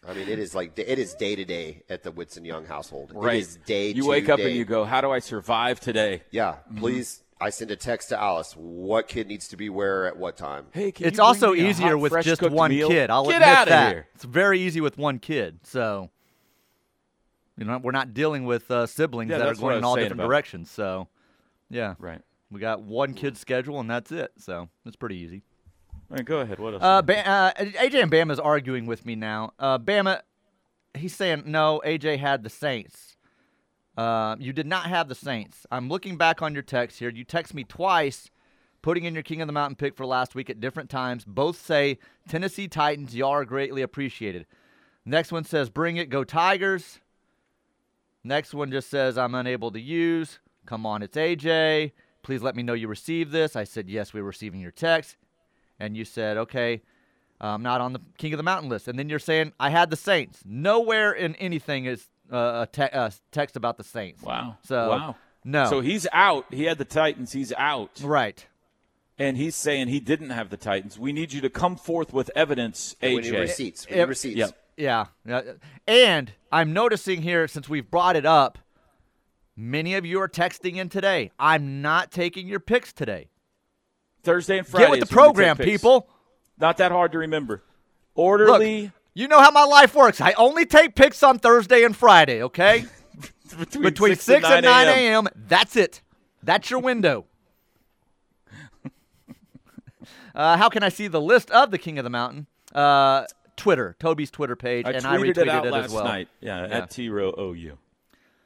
[0.07, 3.11] I mean, it is like it is day to day at the Whitson Young household.
[3.13, 3.35] right.
[3.35, 3.89] It is day.
[3.89, 4.47] you to wake up day.
[4.47, 6.77] and you go, "How do I survive today?" Yeah, Mm-hmm.
[6.79, 7.23] please.
[7.39, 8.53] I send a text to Alice.
[8.55, 10.67] What kid needs to be where at what time?
[10.73, 12.87] Hey, can It's you bring also a easier hot, with just one meal?
[12.87, 13.09] kid.
[13.09, 13.91] I'll Get admit out that.
[13.93, 14.07] here.
[14.13, 15.59] It's very easy with one kid.
[15.63, 16.11] So
[17.61, 20.13] you know we're not dealing with uh, siblings Yeah, that are going in all different
[20.13, 20.69] about- directions.
[20.71, 21.07] So
[21.69, 22.21] yeah, Right.
[22.49, 24.31] we got one kid schedule and that's it.
[24.37, 25.43] So it's pretty easy.
[26.09, 26.59] All right, go ahead.
[26.59, 26.83] What else?
[26.83, 29.53] Uh, ba- uh, AJ and Bama's arguing with me now.
[29.59, 30.21] Uh, Bama,
[30.93, 31.81] he's saying no.
[31.85, 33.15] AJ had the Saints.
[33.95, 35.65] Uh, you did not have the Saints.
[35.71, 37.09] I'm looking back on your text here.
[37.09, 38.29] You text me twice,
[38.81, 41.23] putting in your King of the Mountain pick for last week at different times.
[41.25, 43.15] Both say Tennessee Titans.
[43.15, 44.47] Y'all are greatly appreciated.
[45.05, 46.99] Next one says bring it, go Tigers.
[48.23, 50.39] Next one just says I'm unable to use.
[50.65, 51.91] Come on, it's AJ.
[52.23, 53.55] Please let me know you received this.
[53.55, 55.17] I said yes, we're receiving your text
[55.79, 56.81] and you said, okay,
[57.41, 58.87] I'm not on the King of the Mountain list.
[58.87, 60.43] And then you're saying, I had the Saints.
[60.45, 64.21] Nowhere in anything is uh, a te- uh, text about the Saints.
[64.21, 64.57] wow.
[64.63, 65.15] So, wow.
[65.43, 65.65] no.
[65.65, 66.45] So he's out.
[66.53, 67.31] He had the Titans.
[67.31, 67.99] He's out.
[68.03, 68.45] Right.
[69.17, 70.97] And he's saying he didn't have the Titans.
[70.99, 73.15] We need you to come forth with evidence, AJ.
[73.15, 73.87] We need receipts.
[73.87, 74.09] We need Yep.
[74.09, 74.37] receipts.
[74.37, 74.57] Yep.
[74.77, 75.07] Yeah.
[75.25, 75.41] Yeah.
[75.87, 78.57] And I'm noticing here, since we've brought it up,
[79.55, 81.31] many of you are texting in today.
[81.39, 83.29] I'm not taking your picks today.
[84.23, 84.85] Thursday and Friday.
[84.85, 86.09] Get with the program, people.
[86.59, 87.63] Not that hard to remember.
[88.15, 90.21] Look, Orderly you know how my life works.
[90.21, 92.85] I only take picks on Thursday and Friday, okay?
[93.59, 95.27] between, Between 6, and 9 a.m.
[95.35, 96.01] That's it.
[96.43, 97.25] That's your window.
[100.33, 102.47] Uh, how can I see the list of the King of the Mountain?
[102.73, 103.25] Uh,
[103.57, 106.03] Twitter, Toby's Twitter page, I and I retweeted it out it last as well.
[106.05, 106.27] night.
[106.39, 106.77] Yeah, Yeah.
[106.77, 107.77] at T Row OU.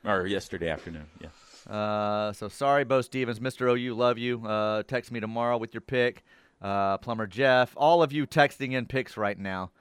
[0.03, 1.05] Or yesterday afternoon.
[1.19, 1.29] Yeah.
[1.73, 3.75] Uh, so sorry, Bo Stevens, Mr.
[3.75, 4.45] OU, love you.
[4.45, 6.23] Uh, text me tomorrow with your pick.
[6.61, 9.71] Uh, Plumber Jeff, all of you texting in picks right now.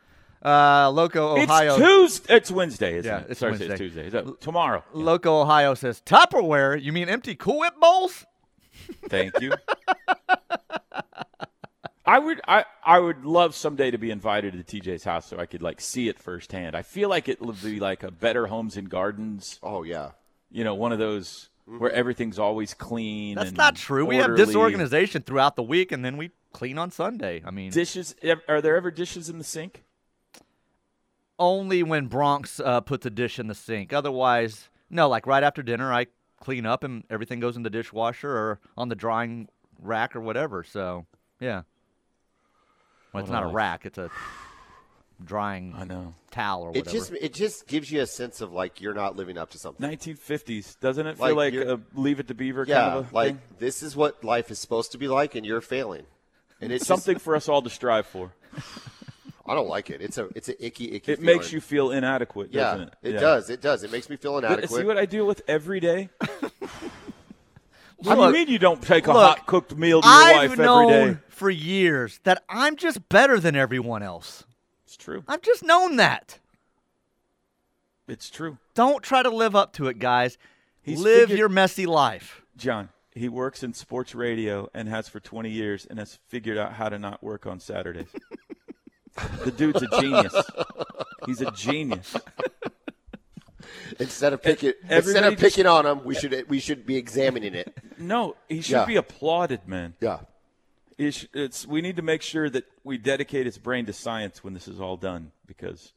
[0.45, 1.75] Uh, Loco Ohio.
[1.77, 1.83] It's
[2.19, 2.35] Tuesday.
[2.37, 3.27] It's Wednesday, isn't Yeah, it?
[3.31, 3.67] it's Sorry, Wednesday.
[3.73, 4.07] It's Tuesday.
[4.07, 4.83] Is that tomorrow?
[4.95, 5.03] Yeah.
[5.05, 6.81] Loco Ohio says Tupperware.
[6.83, 8.25] You mean empty Cool Whip bowls?
[9.09, 9.53] Thank you.
[12.07, 15.47] I would I, I would love someday to be invited to TJ's house so I
[15.47, 16.77] could like see it firsthand.
[16.77, 20.11] I feel like it would be like a better homes and gardens, Oh yeah.
[20.51, 23.37] you know, one of those where everything's always clean.
[23.37, 24.05] That's and not true.
[24.05, 27.43] We have disorganization throughout the week, and then we clean on Sunday.
[27.45, 28.15] I mean, Dishes
[28.49, 29.85] are there ever dishes in the sink?
[31.39, 33.93] only when Bronx uh, puts a dish in the sink.
[33.93, 35.09] Otherwise, no.
[35.09, 36.07] Like right after dinner, I
[36.41, 39.49] clean up and everything goes in the dishwasher or on the drying
[39.81, 40.63] rack or whatever.
[40.63, 41.07] So,
[41.41, 41.63] yeah.
[43.15, 44.11] Well, it's What not a rack; it's a
[45.25, 46.15] drying I know.
[46.33, 46.89] towel or whatever.
[46.89, 49.59] It just it just gives you a sense of like you're not living up to
[49.59, 49.89] something.
[49.89, 53.15] 1950s, doesn't it feel Like like, a Leave It to Beaver yeah, kind of a
[53.15, 53.39] like thing?
[53.61, 56.05] this is what life is supposed to be like, and you're failing.
[56.61, 58.33] And it's Something Just, for us all to strive for.
[59.47, 60.01] I don't like it.
[60.01, 61.13] It's a it's an icky icky.
[61.13, 62.95] It makes you feel inadequate, Yeah, doesn't it?
[63.03, 63.21] it Yeah.
[63.21, 63.51] does.
[63.51, 63.85] It does.
[63.85, 64.81] It makes me feel But inadequate.
[64.81, 66.09] See what I deal with every day?
[68.05, 70.37] What do you mean you don't take a look, hot cooked meal to your I've
[70.37, 71.19] wife every known day?
[71.29, 74.45] for years that I'm just better than everyone else.
[74.85, 75.25] It's true.
[75.27, 76.39] I've just known that.
[78.07, 78.59] It's true.
[78.75, 80.37] Don't try to live up to it, guys.
[80.83, 82.43] He's Live figured- your messy life.
[82.57, 86.75] John, he works in sports radio and has for 20 years and has figured out
[86.75, 88.09] how to not work on Saturdays.
[89.45, 90.35] the dude's a genius.
[91.27, 92.17] He's a genius.
[93.99, 96.97] Instead of picking instead everybody of just- picking on him, we should we should be
[96.97, 97.77] examining it.
[97.99, 98.85] No, he should Yeah.
[98.85, 99.95] be applauded, man.
[100.01, 100.21] Yeah.
[100.97, 104.45] He sh- It's, we need to make sure that we dedicate his brain to science
[104.45, 105.93] when this is all done because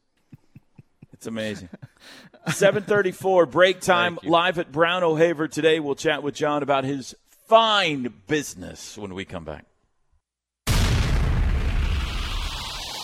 [1.12, 1.68] it's amazing.
[2.48, 5.78] 734 break time live at Brown O'Haver today.
[5.80, 7.14] We'll chat with John about his
[7.46, 9.64] fine business when we come back.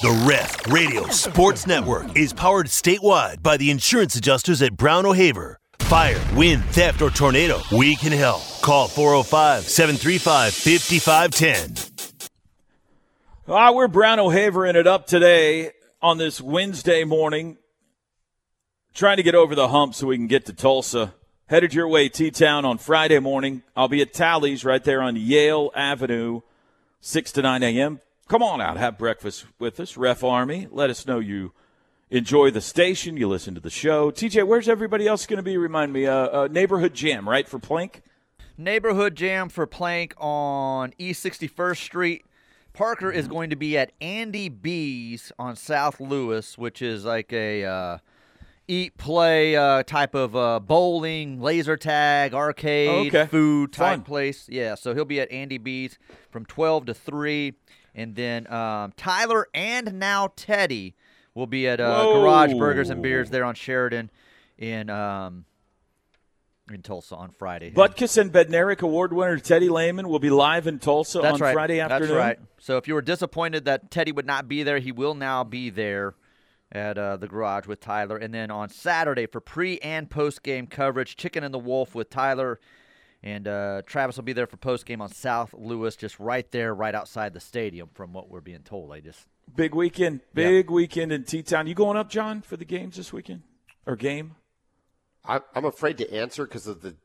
[0.02, 5.59] The Ref Radio Sports Network is powered statewide by the insurance adjusters at Brown O'Haver.
[5.78, 8.42] Fire, wind, theft, or tornado, we can help.
[8.62, 12.28] Call 405 735 5510.
[13.48, 15.70] Ah, we're Brown O'Havering it up today
[16.02, 17.57] on this Wednesday morning,
[18.94, 21.14] trying to get over the hump so we can get to Tulsa.
[21.46, 23.62] Headed your way, T Town, on Friday morning.
[23.76, 26.40] I'll be at Tally's right there on Yale Avenue,
[27.00, 28.00] 6 to 9 a.m.
[28.29, 30.67] Come on out, have breakfast with us, Ref Army.
[30.71, 31.53] Let us know you
[32.11, 34.11] enjoy the station, you listen to the show.
[34.11, 35.57] TJ, where's everybody else going to be?
[35.59, 38.03] Remind me, uh, uh, Neighborhood Jam, right, for Plank?
[38.57, 42.25] Neighborhood Jam for Plank on East 61st Street.
[42.73, 47.65] Parker is going to be at Andy B's on South Lewis, which is like a
[47.65, 47.99] uh,
[48.67, 53.27] eat play uh, type of uh, bowling, laser tag, arcade, Okay.
[53.27, 54.03] food type Fun.
[54.03, 54.49] place.
[54.49, 55.99] Yeah, so he'll be at Andy B's
[56.31, 57.53] from 12 to 3.
[57.94, 60.94] And then um, Tyler and now Teddy
[61.35, 64.11] will be at uh, Garage Burgers and Beers there on Sheridan
[64.59, 65.44] in um,
[66.72, 67.70] in Tulsa on Friday.
[67.70, 71.52] Butkus and Bednarik Award winner Teddy Lehman will be live in Tulsa That's on right.
[71.52, 72.09] Friday afternoon.
[72.09, 72.38] That's right.
[72.59, 75.70] So if you were disappointed that Teddy would not be there, he will now be
[75.70, 76.14] there
[76.72, 78.16] at uh, the garage with Tyler.
[78.16, 82.11] And then on Saturday for pre and post game coverage, Chicken and the Wolf with
[82.11, 82.59] Tyler.
[83.25, 86.75] And uh, Travis will be there for post game on South Lewis, just right there,
[86.75, 88.93] right outside the stadium, from what we're being told.
[88.93, 90.21] I just Big weekend.
[90.35, 91.67] Big weekend in T Town.
[91.67, 93.43] You going up, John, for the games this weekend?
[93.87, 94.37] Or game?
[95.25, 96.97] I, I'm afraid to answer because of the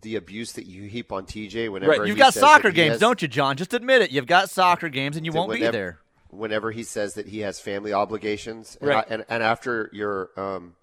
[0.00, 2.06] the abuse that you heap on TJ whenever right.
[2.06, 3.56] You've got says soccer that games, has- don't you, John?
[3.56, 4.10] Just admit it.
[4.12, 5.98] You've got soccer games, and you that won't be whenever- there.
[6.30, 9.04] Whenever he says that he has family obligations, and, Right.
[9.08, 10.74] I, and, and after your um,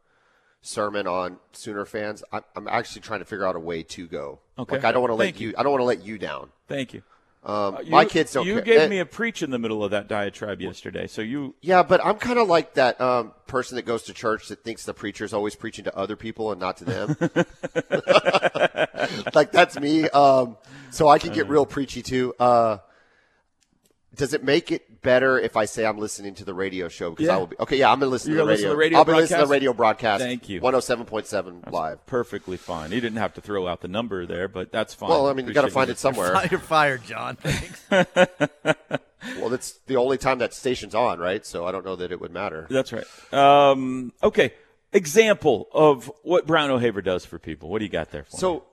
[0.62, 4.40] sermon on Sooner fans, I, I'm actually trying to figure out a way to go.
[4.58, 4.76] Okay.
[4.76, 5.50] Like I don't want to let you.
[5.50, 5.56] you.
[5.58, 6.50] I don't want to let you down.
[6.68, 7.02] Thank you.
[7.42, 8.46] Um, Uh, my kids don't.
[8.46, 8.64] You care.
[8.64, 11.56] gave And- me a preach in the middle of that diatribe yesterday, so you.
[11.62, 14.84] Yeah, but I'm kind of like that um, person that goes to church that thinks
[14.84, 17.16] the preacher is always preaching to other people and not to them.
[19.34, 20.10] like that's me.
[20.10, 20.58] Um,
[20.92, 22.34] so I can get real preachy too.
[22.40, 22.80] Uh,
[24.20, 27.12] does it make it better if I say I'm listening to the radio show?
[27.12, 27.36] Because Yeah.
[27.36, 27.78] I will be okay.
[27.78, 28.70] Yeah, I'm gonna listen to the gonna listen radio.
[28.70, 30.22] to the radio I'll be listening to the radio broadcast.
[30.22, 30.60] Thank you.
[30.60, 32.06] 107.7 live.
[32.06, 32.92] Perfectly fine.
[32.92, 35.10] You didn't have to throw out the number there, but that's fine.
[35.10, 35.94] Well, I mean, you got to find you.
[35.94, 36.36] it somewhere.
[36.52, 37.38] You're fired, John.
[37.38, 37.86] Thanks.
[39.40, 41.46] well, that's the only time that station's on, right?
[41.46, 42.68] So I don't know that it would matter.
[42.70, 43.06] That's right.
[43.34, 44.54] Um, okay.
[44.92, 47.70] Example of what Brown O'Haver does for people.
[47.70, 48.40] What do you got there for me?
[48.40, 48.64] So,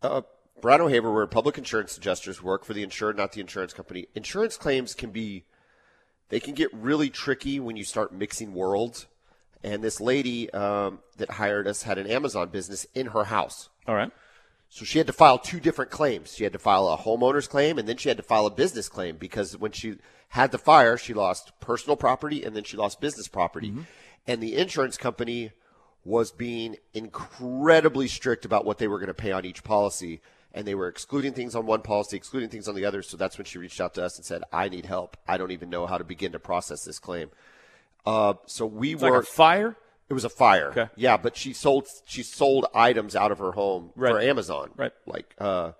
[0.00, 0.22] uh,
[0.60, 4.06] Brown O'Haver, we're public insurance adjusters, work for the insured, not the insurance company.
[4.14, 5.44] Insurance claims can be,
[6.28, 9.06] they can get really tricky when you start mixing worlds.
[9.62, 13.70] And this lady um, that hired us had an Amazon business in her house.
[13.86, 14.10] All right.
[14.68, 16.34] So she had to file two different claims.
[16.34, 18.88] She had to file a homeowner's claim and then she had to file a business
[18.88, 19.96] claim because when she
[20.28, 23.70] had the fire, she lost personal property and then she lost business property.
[23.70, 23.82] Mm-hmm.
[24.26, 25.52] And the insurance company
[26.04, 30.20] was being incredibly strict about what they were going to pay on each policy.
[30.54, 33.02] And they were excluding things on one policy, excluding things on the other.
[33.02, 35.16] So that's when she reached out to us and said, I need help.
[35.26, 37.30] I don't even know how to begin to process this claim.
[38.06, 39.76] Uh, so we it's were like fire.
[40.08, 40.68] It was a fire.
[40.68, 40.88] Okay.
[40.96, 44.12] Yeah, but she sold she sold items out of her home right.
[44.12, 44.70] for Amazon.
[44.76, 44.92] Right.
[45.06, 45.72] Like uh,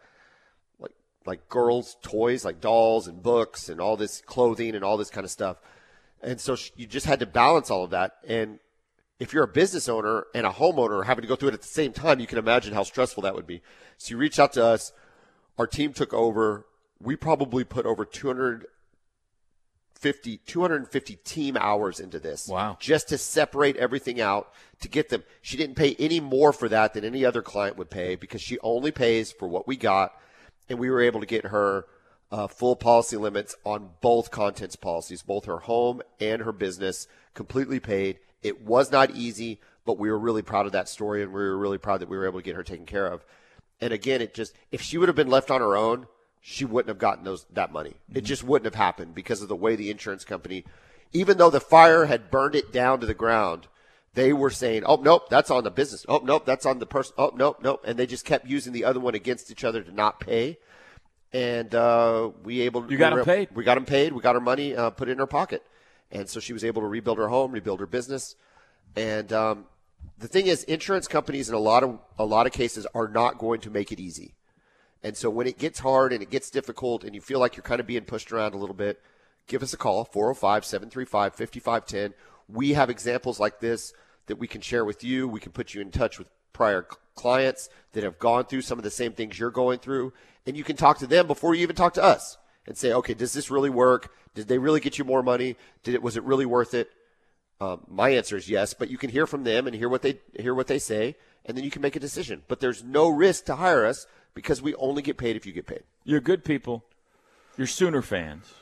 [0.80, 0.92] like
[1.26, 5.24] like girls' toys, like dolls and books and all this clothing and all this kind
[5.24, 5.58] of stuff.
[6.22, 8.16] And so she, you just had to balance all of that.
[8.26, 8.58] And
[9.18, 11.68] if you're a business owner and a homeowner having to go through it at the
[11.68, 13.62] same time, you can imagine how stressful that would be.
[13.96, 14.92] So you reached out to us.
[15.59, 16.66] Our team took over.
[17.00, 18.66] We probably put over 200
[20.05, 22.46] 250, 250 team hours into this.
[22.46, 22.77] Wow.
[22.79, 25.22] Just to separate everything out to get them.
[25.40, 28.59] She didn't pay any more for that than any other client would pay because she
[28.61, 30.12] only pays for what we got.
[30.68, 31.87] And we were able to get her
[32.31, 37.81] uh, full policy limits on both contents policies, both her home and her business, completely
[37.81, 38.18] paid.
[38.44, 41.59] It was not easy, but we were really proud of that story and we were
[41.59, 43.24] really proud that we were able to get her taken care of.
[43.80, 46.07] And again, it just, if she would have been left on her own,
[46.40, 47.90] she wouldn't have gotten those that money.
[47.90, 48.18] Mm-hmm.
[48.18, 50.64] It just wouldn't have happened because of the way the insurance company,
[51.12, 53.66] even though the fire had burned it down to the ground,
[54.12, 56.04] they were saying, "Oh nope, that's on the business.
[56.09, 57.14] Oh nope, that's on the person.
[57.18, 59.92] Oh nope, nope," and they just kept using the other one against each other to
[59.92, 60.59] not pay.
[61.33, 63.48] And uh, we able you got we them paid.
[63.52, 64.12] We got them paid.
[64.12, 65.64] We got our money uh, put in our pocket,
[66.14, 68.37] and so she was able to rebuild her home, rebuild her business.
[68.96, 69.66] And um,
[70.16, 73.38] the thing is, insurance companies in a lot of a lot of cases are not
[73.38, 74.35] going to make it easy.
[75.03, 77.64] And so when it gets hard and it gets difficult and you feel like you're
[77.64, 79.03] kind of being pushed around a little bit,
[79.46, 82.14] give us a call 405 735 5510.
[82.48, 83.92] We have examples like this
[84.27, 85.29] that we can share with you.
[85.29, 88.85] We can put you in touch with prior clients that have gone through some of
[88.85, 90.12] the same things you're going through.
[90.46, 93.14] And you can talk to them before you even talk to us and say, okay,
[93.14, 94.12] does this really work?
[94.35, 95.57] Did they really get you more money?
[95.83, 96.90] Did it, was it really worth it?
[97.61, 100.18] Um, my answer is yes, but you can hear from them and hear what they
[100.38, 102.42] hear what they say, and then you can make a decision.
[102.48, 105.66] But there's no risk to hire us because we only get paid if you get
[105.66, 105.85] paid.
[106.03, 106.85] You're good people.
[107.57, 108.53] You're Sooner fans.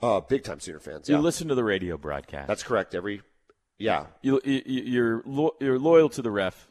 [0.00, 1.08] Uh, big time Sooner fans.
[1.08, 1.20] You yeah.
[1.20, 2.46] listen to the radio broadcast.
[2.46, 2.94] That's correct.
[2.94, 3.22] Every,
[3.78, 4.06] yeah.
[4.22, 6.68] You, you you're lo- you're loyal to the ref,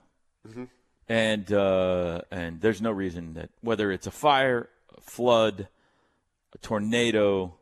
[0.47, 0.65] mm-hmm.
[1.09, 5.67] and uh, and there's no reason that whether it's a fire, a flood,
[6.53, 7.55] a tornado,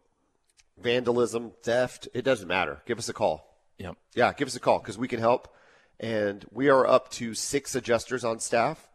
[0.78, 2.82] vandalism, theft, it doesn't matter.
[2.86, 3.58] Give us a call.
[3.78, 3.98] Yep.
[4.16, 5.54] Yeah, give us a call because we can help.
[6.00, 8.90] And we are up to six adjusters on staff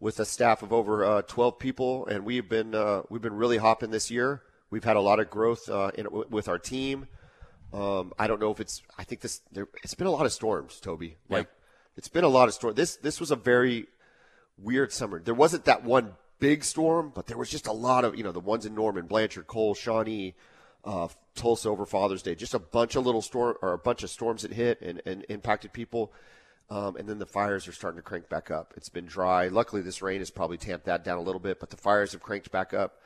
[0.00, 3.56] with a staff of over uh, 12 people, and we've been uh, we've been really
[3.56, 4.42] hopping this year.
[4.70, 7.08] We've had a lot of growth uh, in, with our team.
[7.72, 8.82] Um, I don't know if it's.
[8.96, 9.40] I think this.
[9.50, 11.16] There, it's been a lot of storms, Toby.
[11.28, 11.96] Like yeah.
[11.96, 12.76] it's been a lot of storms.
[12.76, 13.86] This this was a very
[14.56, 15.20] weird summer.
[15.20, 18.32] There wasn't that one big storm, but there was just a lot of you know
[18.32, 20.34] the ones in Norman, Blanchard, Cole, Shawnee,
[20.84, 22.34] uh, Tulsa over Father's Day.
[22.34, 25.24] Just a bunch of little storm or a bunch of storms that hit and, and
[25.28, 26.12] impacted people.
[26.70, 28.74] Um, and then the fires are starting to crank back up.
[28.76, 29.48] It's been dry.
[29.48, 32.22] Luckily, this rain has probably tamped that down a little bit, but the fires have
[32.22, 33.00] cranked back up.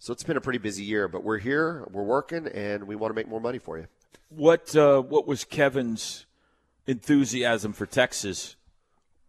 [0.00, 3.10] So it's been a pretty busy year, but we're here, we're working, and we want
[3.10, 3.86] to make more money for you.
[4.30, 6.26] What uh, What was Kevin's
[6.86, 8.56] enthusiasm for Texas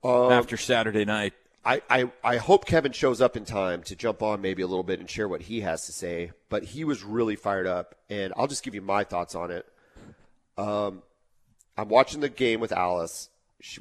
[0.04, 1.34] um, after Saturday night?
[1.66, 4.84] I, I, I hope Kevin shows up in time to jump on maybe a little
[4.84, 6.32] bit and share what he has to say.
[6.50, 9.66] But he was really fired up, and I'll just give you my thoughts on it.
[10.58, 11.04] Um,
[11.78, 13.30] I'm watching the game with Alice,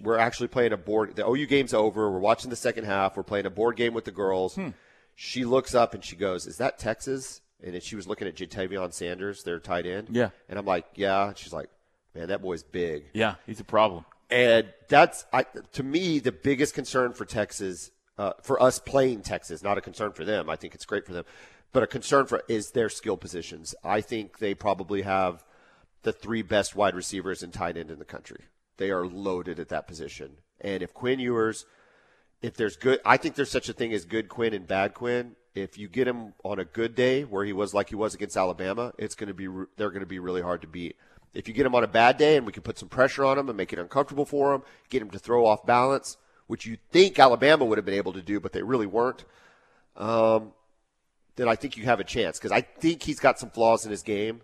[0.00, 1.14] we're actually playing a board.
[1.16, 2.10] The OU game's over.
[2.10, 3.16] We're watching the second half.
[3.16, 4.56] We're playing a board game with the girls.
[4.56, 4.70] Hmm.
[5.14, 8.92] She looks up and she goes, "Is that Texas?" And she was looking at Ja'Tavion
[8.92, 10.08] Sanders, their tight end.
[10.10, 10.30] Yeah.
[10.48, 11.70] And I'm like, "Yeah." She's like,
[12.14, 14.04] "Man, that boy's big." Yeah, he's a problem.
[14.30, 19.62] And that's I, to me the biggest concern for Texas, uh, for us playing Texas.
[19.62, 20.50] Not a concern for them.
[20.50, 21.24] I think it's great for them,
[21.72, 23.74] but a concern for is their skill positions.
[23.82, 25.44] I think they probably have
[26.02, 28.44] the three best wide receivers and tight end in the country.
[28.76, 30.38] They are loaded at that position.
[30.60, 31.66] And if Quinn Ewers,
[32.42, 35.36] if there's good, I think there's such a thing as good Quinn and bad Quinn.
[35.54, 38.36] If you get him on a good day where he was like he was against
[38.36, 40.96] Alabama, it's going to be they're going to be really hard to beat.
[41.34, 43.38] If you get him on a bad day and we can put some pressure on
[43.38, 46.16] him and make it uncomfortable for him, get him to throw off balance,
[46.46, 49.24] which you think Alabama would have been able to do, but they really weren't.
[49.96, 50.52] Um,
[51.36, 53.90] then I think you have a chance because I think he's got some flaws in
[53.90, 54.42] his game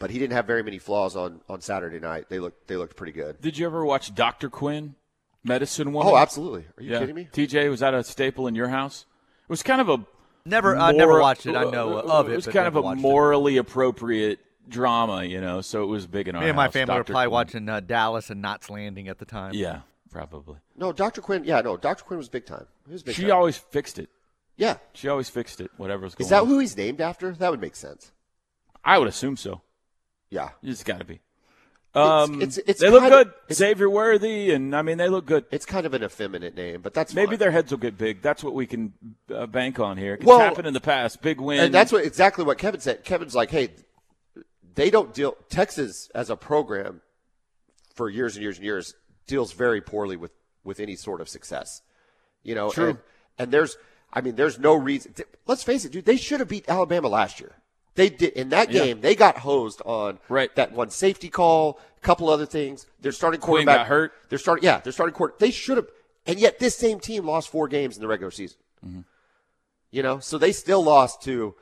[0.00, 2.26] but he didn't have very many flaws on, on Saturday night.
[2.28, 3.40] They looked they looked pretty good.
[3.40, 4.94] Did you ever watch Doctor Quinn?
[5.44, 6.12] medicine woman.
[6.12, 6.66] Oh, absolutely.
[6.76, 6.98] Are you yeah.
[7.00, 7.28] kidding me?
[7.32, 9.06] TJ was that a staple in your house?
[9.42, 10.04] It was kind of a
[10.44, 11.54] Never, I never watched it.
[11.54, 12.32] I know of it.
[12.32, 13.02] It was but kind of a watched it.
[13.02, 14.38] morally appropriate
[14.68, 15.60] drama, you know.
[15.60, 17.30] So it was big in our Me and my house, family were probably Quinn.
[17.30, 19.52] watching uh, Dallas and Knots Landing at the time.
[19.54, 20.56] Yeah, probably.
[20.76, 21.20] No, Dr.
[21.20, 21.44] Quinn.
[21.44, 22.04] Yeah, no, Dr.
[22.04, 22.66] Quinn was big time.
[22.86, 23.32] He was big She time.
[23.32, 24.08] always fixed it.
[24.56, 24.76] yeah.
[24.94, 25.70] She always fixed it.
[25.76, 26.48] Whatever was going Is that on.
[26.48, 27.32] who he's named after?
[27.32, 28.12] That would make sense.
[28.84, 29.62] I would assume so.
[30.30, 30.50] Yeah.
[30.62, 31.20] It's got to be.
[31.94, 33.28] Um, it's- it's they look kinda- good.
[33.48, 35.46] it's- Xavier Worthy, and I mean they look good.
[35.50, 37.38] It's kind of an effeminate name, but that's Maybe fine.
[37.38, 38.20] their heads will get big.
[38.22, 38.92] That's what we can
[39.34, 40.14] uh, bank on here.
[40.14, 41.22] It's Well- happened in the past.
[41.22, 41.60] Big win.
[41.60, 43.04] And that's what exactly what Kevin said.
[43.04, 43.70] Kevin's like, hey,
[44.78, 45.36] they don't deal.
[45.48, 47.00] Texas as a program
[47.94, 48.94] for years and years and years
[49.26, 50.30] deals very poorly with
[50.64, 51.82] with any sort of success.
[52.44, 52.90] You know, True.
[52.90, 52.98] And,
[53.38, 53.76] and there's,
[54.12, 55.14] I mean, there's no reason.
[55.46, 56.04] Let's face it, dude.
[56.04, 57.56] They should have beat Alabama last year.
[57.96, 58.84] They did in that Yeah.
[58.84, 59.00] game.
[59.00, 60.54] They got hosed on Right.
[60.54, 62.86] that one safety call, a couple other things.
[63.00, 64.12] They're starting quarterback got hurt.
[64.28, 65.34] They're starting, yeah, they're starting quarter.
[65.38, 65.88] They should have,
[66.24, 68.58] and yet this same team lost four games in the regular season.
[68.86, 69.00] Mm-hmm.
[69.90, 71.56] You know, so they still lost to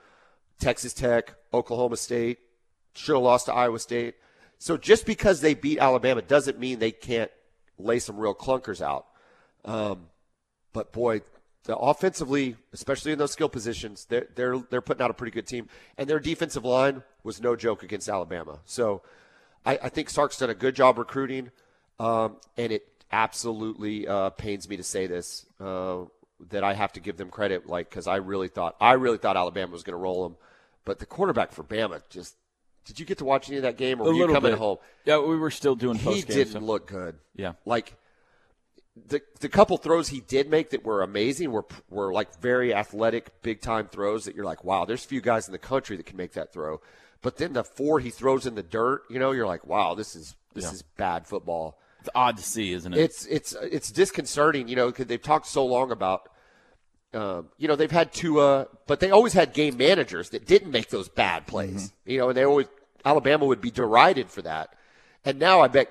[0.59, 2.39] Texas Tech, Oklahoma State,
[2.97, 4.15] should have lost to Iowa State.
[4.59, 7.31] So just because they beat Alabama doesn't mean they can't
[7.79, 9.07] lay some real clunkers out.
[9.65, 10.07] Um,
[10.73, 11.23] but boy,
[11.65, 15.47] the offensively, especially in those skill positions, they're they're they're putting out a pretty good
[15.47, 15.69] team,
[15.99, 18.61] and their defensive line was no joke against Alabama.
[18.65, 19.03] So
[19.65, 21.51] I, I think Sark's done a good job recruiting,
[21.99, 26.05] um, and it absolutely uh, pains me to say this uh,
[26.51, 29.37] that I have to give them credit, like because I really thought I really thought
[29.37, 30.37] Alabama was going to roll them,
[30.85, 32.37] but the quarterback for Bama just.
[32.87, 34.59] Did you get to watch any of that game, or a were you coming bit.
[34.59, 34.79] home?
[35.05, 37.17] Yeah, we were still doing He didn't look good.
[37.35, 37.53] Yeah.
[37.65, 37.95] like
[39.09, 43.43] the the couple throws he did make that were amazing were were like very athletic,
[43.43, 46.07] big time throws that you're like, wow, there's a few guys in the country that
[46.07, 46.81] can make that throw.
[47.23, 50.17] But then the four he throws in the dirt, you know, you're like, wow, this
[50.17, 50.71] is this Yeah.
[50.73, 51.79] is bad football.
[52.01, 53.01] It's odd to see, isn't it?
[53.01, 56.31] It's it's it's disconcerting, you know, because they've talked so long about.
[57.15, 60.89] Um, you know they've had Tua, but they always had game managers that didn't make
[60.91, 61.93] those bad plays.
[62.05, 62.67] You know, and they always
[63.07, 64.75] Alabama would be derided for that.
[65.25, 65.89] And now I bet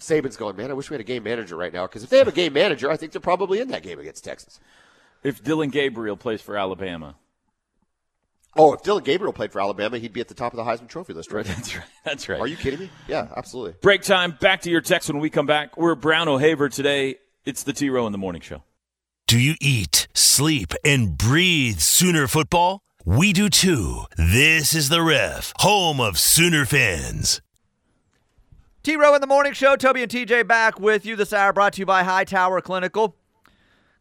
[0.00, 2.18] Saban's going, man, I wish we had a game manager right now because if they
[2.18, 4.60] have a game manager, I think they're probably in that game against Texas.
[5.24, 7.16] if Dillon Gabriel plays for Alabama,
[8.54, 10.86] Oh, if Dillon Gabriel played for Alabama, he'd be at the top of the Heisman
[10.86, 11.86] Trophy list right that's right.
[12.04, 12.38] That's right.
[12.38, 12.90] Are you kidding me?
[13.08, 13.76] Yeah, absolutely.
[13.80, 14.36] Break time.
[14.42, 15.78] Back to your text when we come back.
[15.78, 17.16] We're Brown O'Haver today.
[17.46, 18.62] It's the T Row in the Morning Show.
[19.26, 22.81] Do you eat, sleep, and breathe Sooner football?
[23.04, 24.04] We do too.
[24.16, 27.40] This is the Ref, home of Sooner fans.
[28.84, 29.74] T Row in the Morning Show.
[29.74, 33.16] Toby and TJ back with you this hour, brought to you by Hightower Clinical.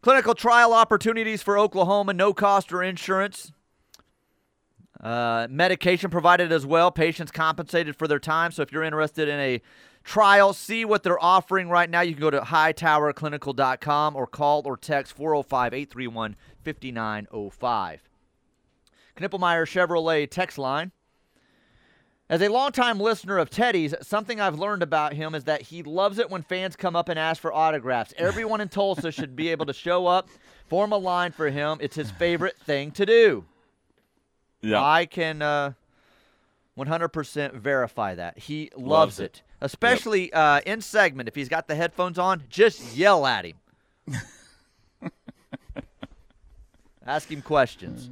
[0.04, 3.52] Clinical trial opportunities for Oklahoma, no cost or insurance.
[5.00, 6.92] Uh, medication provided as well.
[6.92, 8.52] Patients compensated for their time.
[8.52, 9.62] So if you're interested in a
[10.04, 12.02] trial, see what they're offering right now.
[12.02, 18.02] You can go to hightowerclinical.com or call or text 405 831 5905.
[19.18, 20.92] Knippelmier Chevrolet text line.
[22.30, 26.18] As a longtime listener of Teddy's, something I've learned about him is that he loves
[26.18, 28.14] it when fans come up and ask for autographs.
[28.18, 30.30] Everyone in Tulsa should be able to show up,
[30.68, 31.78] form a line for him.
[31.82, 33.44] It's his favorite thing to do.
[34.62, 34.82] Yeah.
[34.82, 35.74] I can uh,
[36.78, 38.38] 100% verify that.
[38.40, 39.24] He loves, Loves it.
[39.24, 39.42] it.
[39.60, 41.28] Especially uh, in segment.
[41.28, 43.58] If he's got the headphones on, just yell at him.
[47.06, 48.10] Ask him questions.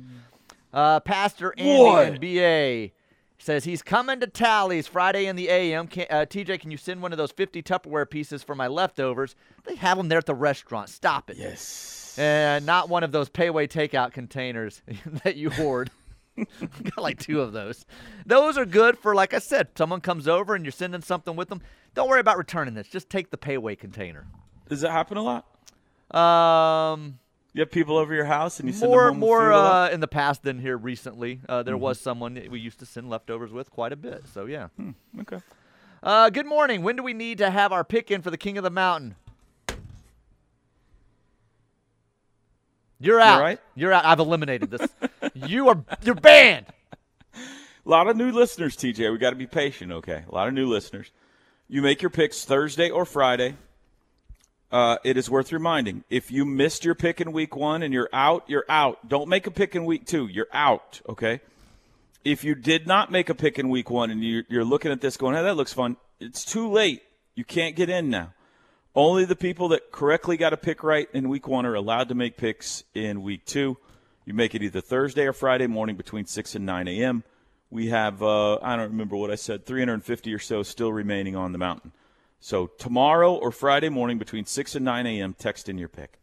[0.74, 2.06] Uh, Pastor Andy What?
[2.08, 2.94] and BA
[3.40, 5.88] says he's coming to Tally's Friday in the AM.
[5.88, 9.36] Can, uh, TJ, can you send one of those 50 Tupperware pieces for my leftovers?
[9.66, 10.90] They have them there at the restaurant.
[10.90, 11.38] Stop it.
[11.38, 12.16] yes.
[12.18, 14.82] And not one of those Pei Wei takeout containers
[15.24, 15.90] that you hoard.
[16.38, 17.86] Got like two of those.
[18.26, 21.48] Those are good for, like I said, someone comes over and you're sending something with
[21.50, 21.62] them.
[21.96, 22.88] Don't worry about returning this.
[22.88, 24.28] Just take the Pei Wei container.
[24.68, 25.46] Does that happen a lot?
[26.14, 27.20] Um,
[27.54, 30.02] You have people over your house and you send more, them home more uh, in
[30.02, 31.42] the past than here recently.
[31.50, 34.24] Uh, there was someone that we used to send leftovers with quite a bit.
[34.34, 34.68] So yeah.
[35.22, 35.40] Okay.
[36.04, 36.84] Uh, good morning.
[36.84, 39.16] When do we need to have our pick in for the King of the Mountain?
[43.00, 43.42] You're out.
[43.42, 43.60] right?
[43.76, 44.06] You're out.
[44.06, 44.88] I've eliminated this.
[45.34, 46.68] you are you're banned.
[47.34, 49.12] A lot of new listeners, TJ.
[49.12, 50.24] We got to be patient, okay?
[50.30, 51.12] A lot of new listeners.
[51.68, 53.56] You make your picks Thursday or Friday.
[54.72, 58.10] Uh, it is worth reminding if you missed your pick in week one and you're
[58.14, 59.08] out, you're out.
[59.08, 60.28] Don't make a pick in week two.
[60.28, 61.42] You're out, okay?
[62.24, 65.02] If you did not make a pick in week one and you, you're looking at
[65.02, 67.02] this going, hey, that looks fun, it's too late.
[67.34, 68.34] You can't get in now.
[68.94, 72.16] Only the people that correctly got a pick right in week one are allowed to
[72.16, 73.78] make picks in week two.
[74.26, 77.24] You make it either Thursday or Friday morning between 6 and 9 a.m.
[77.72, 81.52] We have, uh, I don't remember what I said, 350 or so still remaining on
[81.52, 81.92] the mountain.
[82.40, 86.20] So tomorrow or Friday morning between 6 and 9 a.m., text in your pick.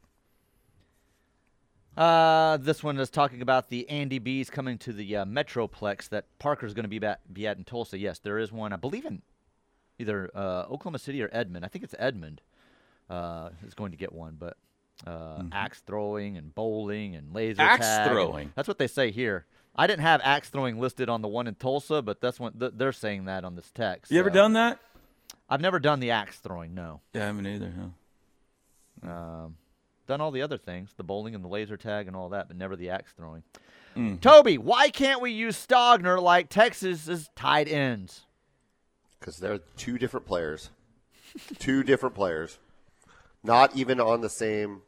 [1.96, 6.26] Uh, this one is talking about the Andy B's coming to the uh, Metroplex that
[6.38, 7.98] Parker's going to be, at, be at in Tulsa.
[7.98, 8.72] Yes, there is one.
[8.72, 9.22] I believe in
[9.98, 11.64] either uh, Oklahoma City or Edmond.
[11.64, 12.42] I think it's Edmond
[13.08, 14.58] uh, is going to get one, but
[15.06, 17.70] uh, axe throwing and bowling and laser Mm-hmm.
[17.70, 18.10] Axe tag.
[18.10, 18.52] throwing.
[18.54, 19.46] That's what they say here.
[19.74, 22.72] I didn't have axe throwing listed on the one in Tulsa, but that's what th-
[22.76, 24.10] they're saying that on this text.
[24.12, 24.80] You ever done that?
[25.49, 26.74] I've never done the axe throwing.
[26.74, 27.01] No.
[27.12, 27.72] Yeah, I haven't either.
[29.03, 29.11] Huh?
[29.11, 29.57] Um,
[30.07, 32.57] done all the other things, the bowling and the laser tag and all that, but
[32.57, 33.42] never the axe throwing.
[33.97, 34.16] Mm-hmm.
[34.16, 38.26] Toby, why can't we use Stogner like Texas's tight ends?
[39.26, 40.70] because they're two different players.
[41.59, 42.59] two different players.
[43.42, 44.82] Not even on the same.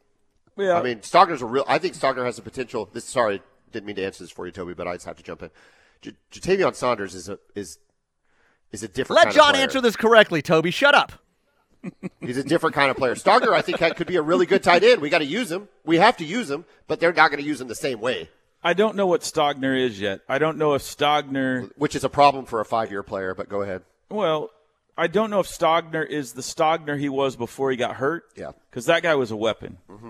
[0.57, 0.79] Yeah.
[0.79, 1.65] I mean, Stogner's a real.
[1.67, 2.89] I think Stogner has the potential.
[2.91, 3.41] This sorry,
[3.71, 5.49] didn't mean to answer this for you, Toby, but I just have to jump in.
[6.01, 7.79] J- Ja'Tavion Sanders is a is
[8.71, 9.17] is a different.
[9.17, 9.63] Let kind of John player.
[9.63, 10.71] answer this correctly, Toby.
[10.71, 11.13] Shut up.
[12.19, 13.15] He's a different kind of player.
[13.15, 15.01] Stogner, I think, could be a really good tight end.
[15.01, 15.69] We got to use him.
[15.85, 18.29] We have to use him, but they're not going to use him the same way,
[18.61, 20.19] I don't know what Stogner is yet.
[20.27, 21.71] I don't know if Stogner.
[21.77, 23.33] which is a problem for a five-year player.
[23.33, 23.83] But go ahead.
[24.09, 24.49] Well,
[24.97, 28.25] I don't know if Stogner is the Stogner he was before he got hurt.
[28.35, 28.51] Yeah.
[28.69, 29.77] Because that guy was a weapon.
[29.89, 30.09] Mm-hmm.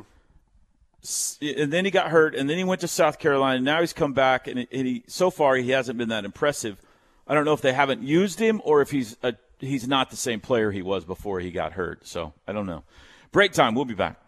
[1.04, 3.58] S- And then he got hurt, and then he went to South Carolina.
[3.58, 6.82] And now he's come back, and, and he so far he hasn't been that impressive.
[7.30, 10.18] I don't know if they haven't used him or if he's a, he's not the
[10.18, 12.08] same player he was before he got hurt.
[12.08, 12.84] So I don't know.
[13.32, 13.76] Break time.
[13.76, 14.20] We'll be back.